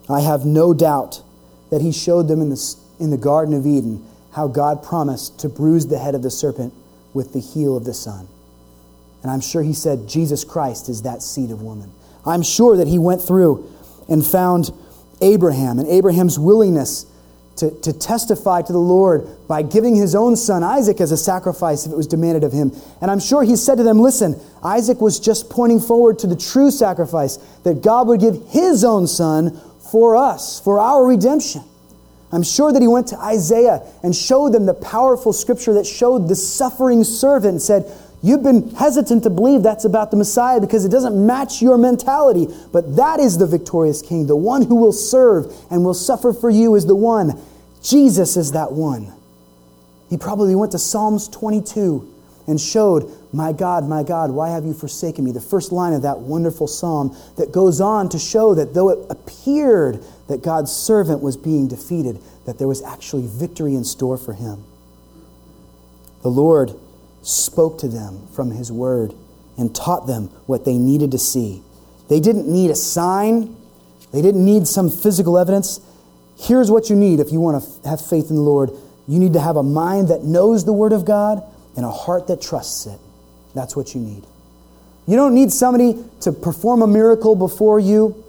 [0.09, 1.22] I have no doubt
[1.70, 5.49] that he showed them in the, in the Garden of Eden how God promised to
[5.49, 6.72] bruise the head of the serpent
[7.15, 8.29] with the heel of the Son.
[9.23, 11.91] And I'm sure he said, Jesus Christ is that seed of woman.
[12.27, 13.71] I'm sure that he went through
[14.09, 14.71] and found
[15.23, 17.07] Abraham and Abraham's willingness
[17.57, 21.87] to, to testify to the Lord by giving his own son Isaac as a sacrifice
[21.87, 22.73] if it was demanded of him.
[23.01, 26.37] And I'm sure he said to them, Listen, Isaac was just pointing forward to the
[26.37, 29.59] true sacrifice that God would give his own son
[29.91, 31.62] for us, for our redemption.
[32.35, 36.28] I'm sure that he went to Isaiah and showed them the powerful scripture that showed
[36.28, 37.85] the suffering servant said,
[38.22, 42.49] You've been hesitant to believe that's about the Messiah because it doesn't match your mentality.
[42.72, 44.26] But that is the victorious king.
[44.26, 47.39] The one who will serve and will suffer for you is the one.
[47.82, 49.12] Jesus is that one.
[50.09, 52.14] He probably went to Psalms 22
[52.47, 55.32] and showed, My God, my God, why have you forsaken me?
[55.32, 58.99] The first line of that wonderful psalm that goes on to show that though it
[59.11, 64.34] appeared that God's servant was being defeated, that there was actually victory in store for
[64.34, 64.64] him.
[66.22, 66.72] The Lord
[67.22, 69.14] spoke to them from his word
[69.57, 71.62] and taught them what they needed to see.
[72.09, 73.57] They didn't need a sign,
[74.12, 75.80] they didn't need some physical evidence.
[76.36, 78.70] Here's what you need if you want to have faith in the Lord
[79.07, 81.42] you need to have a mind that knows the Word of God
[81.77, 82.99] and a heart that trusts it.
[83.55, 84.25] That's what you need.
[85.07, 88.22] You don't need somebody to perform a miracle before you.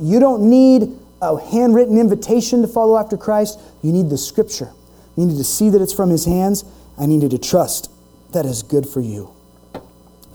[0.00, 3.58] You don't need a handwritten invitation to follow after Christ.
[3.82, 4.70] You need the Scripture.
[5.16, 6.64] You need to see that it's from His hands.
[6.98, 7.90] I need to trust
[8.32, 9.32] that is good for you.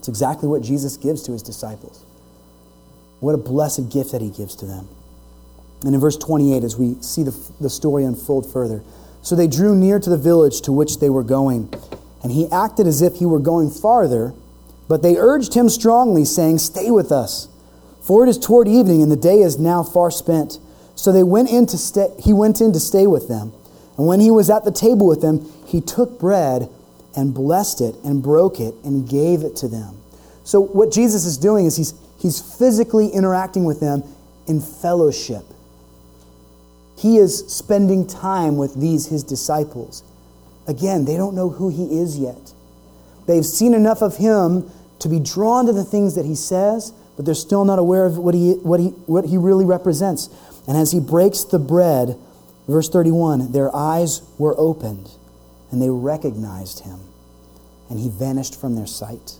[0.01, 2.03] It's exactly what Jesus gives to his disciples.
[3.19, 4.87] What a blessed gift that he gives to them.
[5.85, 8.81] And in verse 28, as we see the, the story unfold further,
[9.21, 11.71] so they drew near to the village to which they were going,
[12.23, 14.33] and he acted as if he were going farther,
[14.87, 17.47] but they urged him strongly, saying, Stay with us,
[18.01, 20.59] for it is toward evening, and the day is now far spent.
[20.95, 23.53] So they went in to stay, he went in to stay with them.
[23.97, 26.69] And when he was at the table with them, he took bread
[27.15, 29.97] and blessed it and broke it and gave it to them.
[30.43, 34.03] So, what Jesus is doing is he's, he's physically interacting with them
[34.47, 35.43] in fellowship.
[36.97, 40.03] He is spending time with these, his disciples.
[40.67, 42.53] Again, they don't know who he is yet.
[43.27, 47.25] They've seen enough of him to be drawn to the things that he says, but
[47.25, 50.29] they're still not aware of what he, what he, what he really represents.
[50.67, 52.17] And as he breaks the bread,
[52.67, 55.09] verse 31, their eyes were opened
[55.71, 56.99] and they recognized him,
[57.89, 59.37] and he vanished from their sight.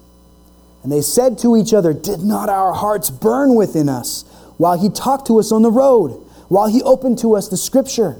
[0.81, 4.23] And they said to each other, Did not our hearts burn within us
[4.57, 6.11] while he talked to us on the road,
[6.47, 8.17] while he opened to us the scripture?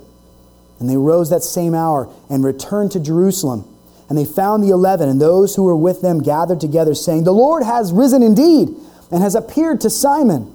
[0.81, 3.65] And they rose that same hour and returned to Jerusalem.
[4.09, 7.31] And they found the eleven and those who were with them gathered together, saying, The
[7.31, 8.69] Lord has risen indeed
[9.11, 10.51] and has appeared to Simon.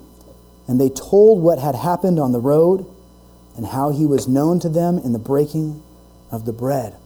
[0.66, 2.84] And they told what had happened on the road
[3.56, 5.80] and how he was known to them in the breaking
[6.32, 6.96] of the bread.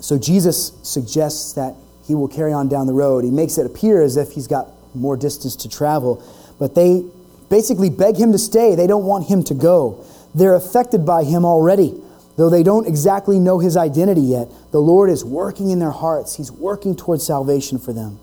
[0.00, 1.74] So Jesus suggests that
[2.06, 3.22] he will carry on down the road.
[3.22, 6.24] He makes it appear as if he's got more distance to travel,
[6.58, 7.04] but they
[7.50, 8.74] basically beg him to stay.
[8.74, 10.06] They don't want him to go.
[10.34, 11.94] They're affected by him already,
[12.36, 14.50] though they don't exactly know his identity yet.
[14.72, 18.18] The Lord is working in their hearts, he's working towards salvation for them.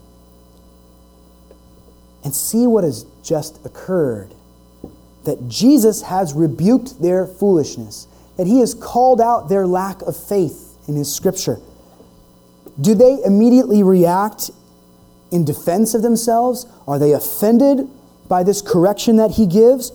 [2.23, 4.33] And see what has just occurred
[5.23, 8.07] that Jesus has rebuked their foolishness,
[8.37, 11.59] that he has called out their lack of faith in his scripture.
[12.79, 14.49] Do they immediately react
[15.31, 16.65] in defense of themselves?
[16.87, 17.87] Are they offended
[18.27, 19.91] by this correction that he gives?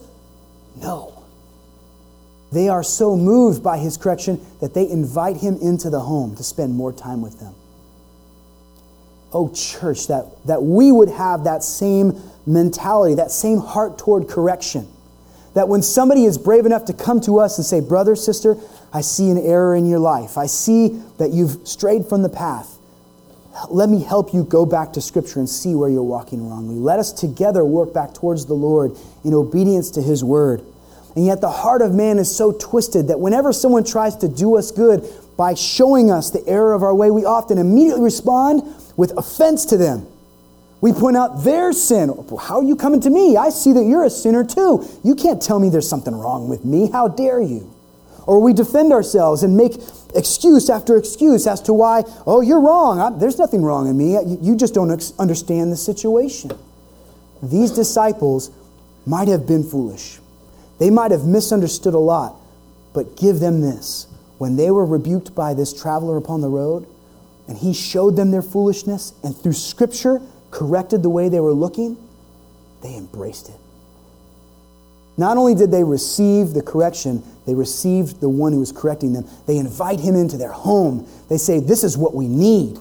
[0.81, 1.16] No.
[2.57, 6.43] They are so moved by his correction that they invite him into the home to
[6.43, 7.55] spend more time with them.
[9.31, 14.89] Oh, church, that, that we would have that same mentality, that same heart toward correction.
[15.53, 18.57] That when somebody is brave enough to come to us and say, Brother, sister,
[18.91, 20.39] I see an error in your life.
[20.39, 22.79] I see that you've strayed from the path.
[23.69, 26.77] Let me help you go back to Scripture and see where you're walking wrongly.
[26.77, 30.65] Let us together work back towards the Lord in obedience to His word.
[31.17, 34.57] And yet, the heart of man is so twisted that whenever someone tries to do
[34.57, 35.03] us good
[35.37, 38.63] by showing us the error of our way, we often immediately respond
[38.97, 40.07] with offense to them.
[40.83, 42.11] We point out their sin.
[42.39, 43.37] How are you coming to me?
[43.37, 44.87] I see that you're a sinner too.
[45.03, 46.91] You can't tell me there's something wrong with me.
[46.91, 47.73] How dare you?
[48.27, 49.73] Or we defend ourselves and make
[50.15, 53.01] excuse after excuse as to why, oh, you're wrong.
[53.01, 54.19] I, there's nothing wrong in me.
[54.43, 56.53] You, just don't ex- understand the situation.
[57.43, 58.51] These disciples
[59.07, 60.19] might have been foolish.
[60.79, 62.37] They might have misunderstood a lot,
[62.93, 64.07] but give them this.
[64.39, 66.87] When they were rebuked by this traveler upon the road,
[67.49, 70.21] and he showed them their foolishness, and through Scripture
[70.51, 71.97] corrected the way they were looking,
[72.83, 73.57] they embraced it.
[75.17, 79.27] Not only did they receive the correction, they received the one who was correcting them.
[79.47, 81.09] They invite him into their home.
[81.31, 82.79] They say, This is what we need.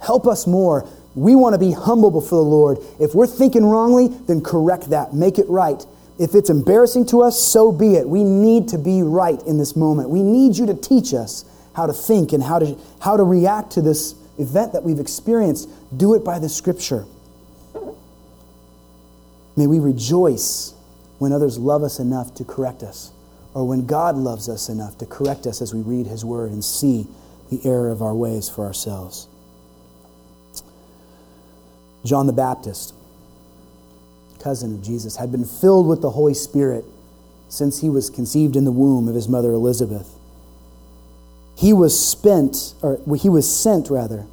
[0.00, 0.88] Help us more.
[1.14, 2.78] We want to be humble before the Lord.
[2.98, 5.14] If we're thinking wrongly, then correct that.
[5.14, 5.84] Make it right.
[6.18, 8.08] If it's embarrassing to us, so be it.
[8.08, 10.08] We need to be right in this moment.
[10.08, 11.44] We need you to teach us
[11.74, 15.68] how to think and how to, how to react to this event that we've experienced.
[15.96, 17.04] Do it by the scripture.
[19.56, 20.74] May we rejoice
[21.18, 23.10] when others love us enough to correct us,
[23.54, 26.64] or when God loves us enough to correct us as we read His Word and
[26.64, 27.06] see
[27.50, 29.28] the error of our ways for ourselves.
[32.04, 32.94] John the Baptist,
[34.40, 36.84] cousin of Jesus, had been filled with the Holy Spirit
[37.48, 40.14] since he was conceived in the womb of his mother Elizabeth.
[41.56, 44.26] He was spent, or he was sent rather,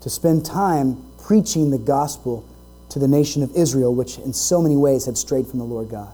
[0.00, 2.48] to spend time preaching the gospel
[2.88, 5.88] to the nation of Israel, which in so many ways had strayed from the Lord
[5.88, 6.12] God.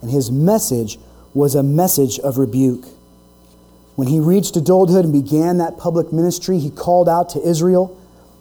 [0.00, 0.98] And his message
[1.34, 2.86] was a message of rebuke.
[3.96, 7.98] When he reached adulthood and began that public ministry, he called out to Israel.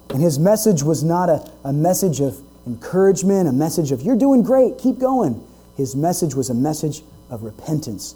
[0.10, 4.44] And his message was not a, a message of encouragement, a message of, you're doing
[4.44, 5.46] great, keep going.
[5.78, 8.16] His message was a message of repentance.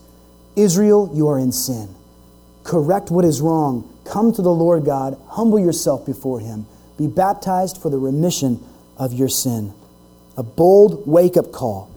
[0.55, 1.93] Israel, you are in sin.
[2.63, 3.91] Correct what is wrong.
[4.05, 5.17] Come to the Lord God.
[5.27, 6.65] Humble yourself before him.
[6.97, 8.63] Be baptized for the remission
[8.97, 9.73] of your sin.
[10.37, 11.89] A bold wake up call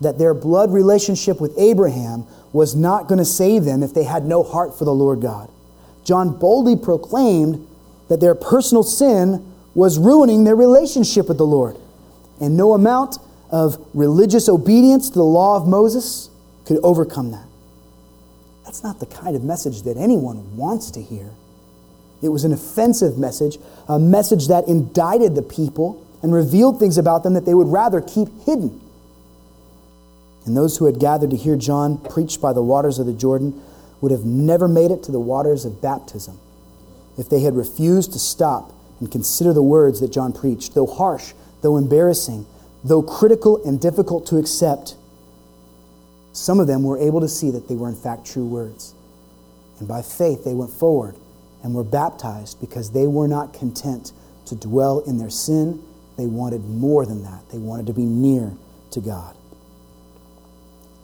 [0.00, 4.24] that their blood relationship with Abraham was not going to save them if they had
[4.24, 5.48] no heart for the Lord God.
[6.04, 7.66] John boldly proclaimed
[8.08, 11.76] that their personal sin was ruining their relationship with the Lord.
[12.40, 13.18] And no amount
[13.50, 16.30] of religious obedience to the law of Moses
[16.64, 17.46] could overcome that.
[18.64, 21.30] That's not the kind of message that anyone wants to hear.
[22.22, 23.58] It was an offensive message,
[23.88, 28.00] a message that indicted the people and revealed things about them that they would rather
[28.00, 28.80] keep hidden.
[30.46, 33.60] And those who had gathered to hear John preach by the waters of the Jordan
[34.00, 36.38] would have never made it to the waters of baptism
[37.18, 38.72] if they had refused to stop
[39.02, 40.74] and consider the words that John preached.
[40.74, 42.46] Though harsh, though embarrassing,
[42.84, 44.94] though critical and difficult to accept,
[46.32, 48.94] some of them were able to see that they were in fact true words.
[49.80, 51.16] And by faith, they went forward
[51.64, 54.12] and were baptized because they were not content
[54.46, 55.82] to dwell in their sin
[56.16, 57.48] they wanted more than that.
[57.50, 58.52] They wanted to be near
[58.92, 59.34] to God.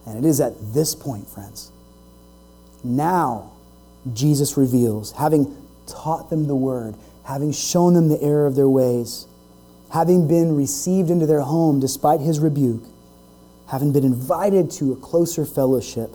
[0.07, 1.73] And it is at this point, friends,
[2.85, 3.53] now
[4.13, 6.95] Jesus reveals, having taught them the word,
[7.29, 9.27] having shown them the error of their ways,
[9.93, 12.83] having been received into their home despite his rebuke,
[13.67, 16.11] having been invited to a closer fellowship,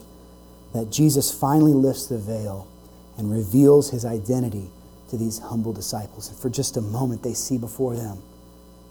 [0.74, 2.68] that Jesus finally lifts the veil
[3.16, 4.72] and reveals his identity
[5.12, 6.30] to these humble disciples.
[6.30, 8.18] And for just a moment, they see before them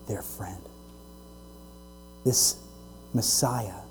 [0.07, 0.63] their friend.
[2.25, 2.57] This
[3.13, 3.83] Messiah,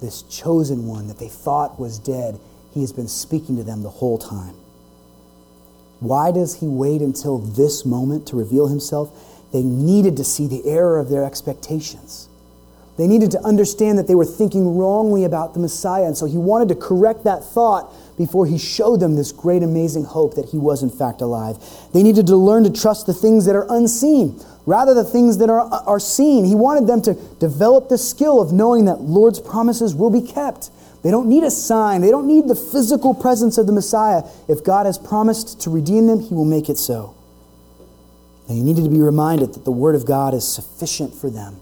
[0.00, 2.38] this chosen one that they thought was dead,
[2.72, 4.54] he has been speaking to them the whole time.
[6.04, 9.10] Why does he wait until this moment to reveal himself?
[9.52, 12.28] They needed to see the error of their expectations.
[12.98, 16.36] They needed to understand that they were thinking wrongly about the Messiah, and so he
[16.36, 20.58] wanted to correct that thought before he showed them this great, amazing hope that he
[20.58, 21.56] was, in fact, alive.
[21.94, 25.48] They needed to learn to trust the things that are unseen, rather the things that
[25.48, 26.44] are, are seen.
[26.44, 30.70] He wanted them to develop the skill of knowing that Lord's promises will be kept.
[31.04, 32.00] They don't need a sign.
[32.00, 34.22] They don't need the physical presence of the Messiah.
[34.48, 37.14] If God has promised to redeem them, he will make it so.
[38.48, 41.60] He needed to be reminded that the Word of God is sufficient for them.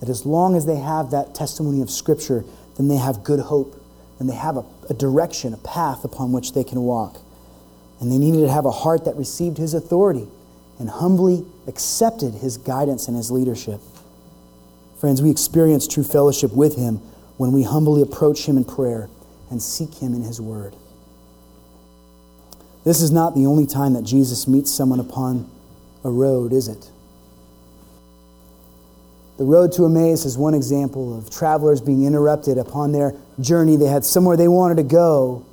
[0.00, 2.44] That as long as they have that testimony of Scripture,
[2.76, 3.80] then they have good hope.
[4.18, 7.20] And they have a, a direction, a path upon which they can walk.
[8.00, 10.26] And they needed to have a heart that received his authority
[10.80, 13.80] and humbly accepted his guidance and his leadership.
[14.98, 17.00] Friends, we experience true fellowship with him
[17.38, 19.08] when we humbly approach him in prayer
[19.50, 20.76] and seek him in his word.
[22.84, 25.50] This is not the only time that Jesus meets someone upon
[26.04, 26.90] a road, is it?
[29.38, 33.76] The road to Emmaus is one example of travelers being interrupted upon their journey.
[33.76, 35.46] They had somewhere they wanted to go,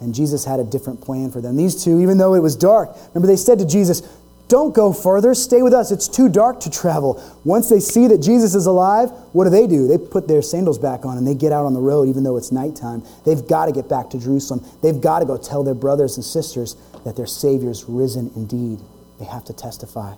[0.00, 1.56] and Jesus had a different plan for them.
[1.56, 4.02] These two, even though it was dark, remember they said to Jesus,
[4.48, 5.34] Don't go further.
[5.34, 5.90] Stay with us.
[5.92, 7.22] It's too dark to travel.
[7.44, 9.86] Once they see that Jesus is alive, what do they do?
[9.86, 12.38] They put their sandals back on and they get out on the road, even though
[12.38, 13.02] it's nighttime.
[13.26, 14.64] They've got to get back to Jerusalem.
[14.82, 18.80] They've got to go tell their brothers and sisters that their Savior's risen indeed.
[19.18, 20.14] They have to testify.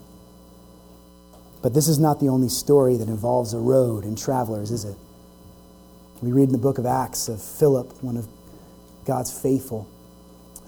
[1.61, 4.97] But this is not the only story that involves a road and travelers, is it?
[6.23, 8.29] We read in the book of Acts of Philip, one of
[9.07, 9.89] God's faithful,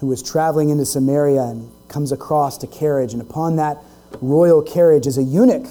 [0.03, 3.13] who was traveling into Samaria and comes across a carriage.
[3.13, 3.77] And upon that
[4.19, 5.65] royal carriage is a eunuch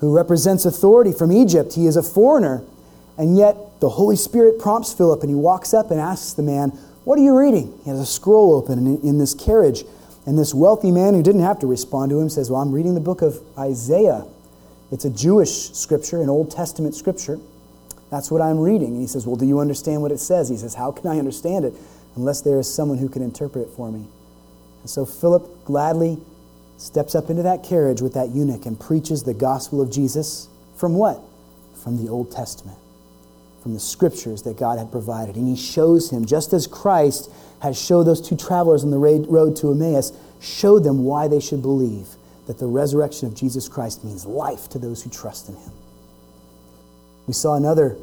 [0.00, 1.72] who represents authority from Egypt.
[1.72, 2.62] He is a foreigner.
[3.16, 6.72] And yet the Holy Spirit prompts Philip, and he walks up and asks the man,
[7.04, 7.72] What are you reading?
[7.82, 9.84] He has a scroll open in, in this carriage.
[10.26, 12.92] And this wealthy man who didn't have to respond to him says, Well, I'm reading
[12.92, 14.26] the book of Isaiah.
[14.92, 17.38] It's a Jewish scripture, an Old Testament scripture.
[18.10, 18.88] That's what I'm reading.
[18.88, 20.50] And he says, Well, do you understand what it says?
[20.50, 21.72] He says, How can I understand it?
[22.16, 24.06] Unless there is someone who can interpret it for me.
[24.80, 26.18] And so Philip gladly
[26.78, 30.94] steps up into that carriage with that eunuch and preaches the gospel of Jesus from
[30.94, 31.20] what?
[31.84, 32.78] From the Old Testament,
[33.62, 35.36] from the scriptures that God had provided.
[35.36, 37.30] And he shows him, just as Christ
[37.60, 41.60] has showed those two travelers on the road to Emmaus, showed them why they should
[41.60, 42.08] believe
[42.46, 45.72] that the resurrection of Jesus Christ means life to those who trust in him.
[47.26, 47.98] We saw another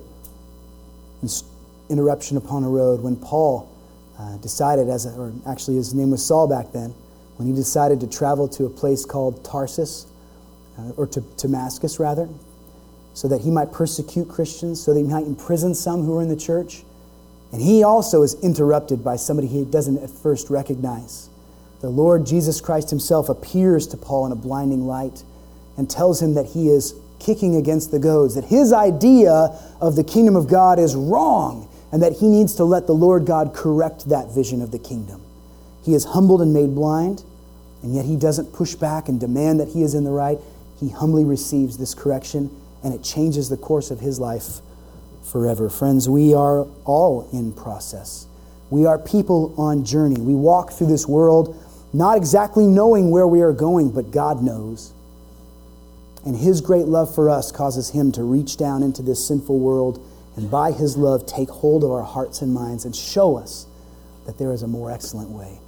[1.90, 3.68] interruption upon a road when Paul
[4.20, 6.94] uh, decided, as a, or actually his name was Saul back then,
[7.38, 10.08] when he decided to travel to a place called Tarsus,
[10.78, 12.28] uh, or to Damascus rather,
[13.14, 16.30] so that he might persecute Christians, so that he might imprison some who were in
[16.30, 16.84] the church.
[17.52, 21.30] And he also is interrupted by somebody he doesn't at first recognize.
[21.80, 25.24] The Lord Jesus Christ himself appears to Paul in a blinding light
[25.78, 30.04] and tells him that he is kicking against the goads, that his idea of the
[30.04, 34.10] kingdom of God is wrong and that he needs to let the Lord God correct
[34.10, 35.22] that vision of the kingdom.
[35.84, 37.24] He is humbled and made blind,
[37.82, 40.38] and yet he doesn't push back and demand that he is in the right.
[40.80, 42.50] He humbly receives this correction,
[42.84, 44.60] and it changes the course of his life
[45.24, 45.70] forever.
[45.70, 48.28] Friends, we are all in process.
[48.70, 50.20] We are people on journey.
[50.20, 51.56] We walk through this world
[51.94, 54.94] not exactly knowing where we are going, but God knows.
[56.26, 60.04] And his great love for us causes him to reach down into this sinful world
[60.38, 63.66] and by his love take hold of our hearts and minds and show us
[64.26, 65.60] that there is a more excellent way.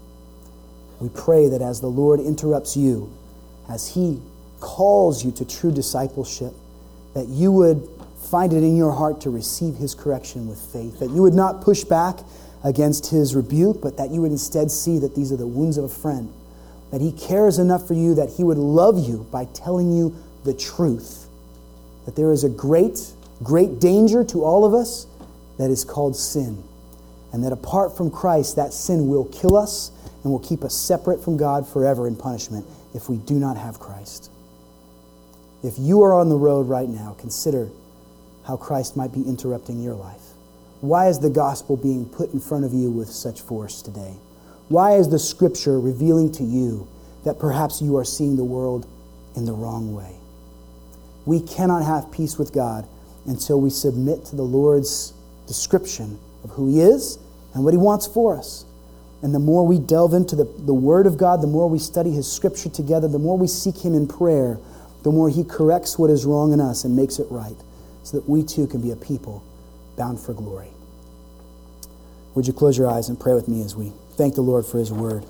[1.00, 3.12] We pray that as the Lord interrupts you,
[3.68, 4.22] as he
[4.60, 6.54] calls you to true discipleship,
[7.14, 7.88] that you would
[8.30, 11.62] find it in your heart to receive his correction with faith, that you would not
[11.62, 12.20] push back
[12.64, 15.86] against his rebuke, but that you would instead see that these are the wounds of
[15.86, 16.32] a friend,
[16.92, 20.14] that he cares enough for you that he would love you by telling you
[20.44, 21.28] the truth,
[22.06, 23.14] that there is a great
[23.44, 25.08] great danger to all of us
[25.58, 26.64] that is called sin.
[27.32, 29.92] And that apart from Christ, that sin will kill us
[30.24, 33.80] and will keep us separate from God forever in punishment if we do not have
[33.80, 34.32] Christ.
[35.64, 37.70] If you are on the road right now, consider
[38.48, 40.22] how Christ might be interrupting your life.
[40.82, 44.16] Why is the gospel being put in front of you with such force today?
[44.70, 46.88] Why is the scripture revealing to you
[47.26, 48.88] that perhaps you are seeing the world
[49.36, 50.16] in the wrong way?
[51.26, 52.88] We cannot have peace with God
[53.26, 55.14] until we submit to the Lord's
[55.48, 57.18] description of who He is
[57.54, 58.66] and what He wants for us.
[59.22, 62.12] And the more we delve into the, the Word of God, the more we study
[62.12, 64.58] His Scripture together, the more we seek Him in prayer,
[65.04, 67.58] the more He corrects what is wrong in us and makes it right,
[68.04, 69.44] so that we too can be a people
[69.98, 70.70] bound for glory.
[72.36, 74.78] Would you close your eyes and pray with me as we thank the Lord for
[74.78, 75.26] His Word?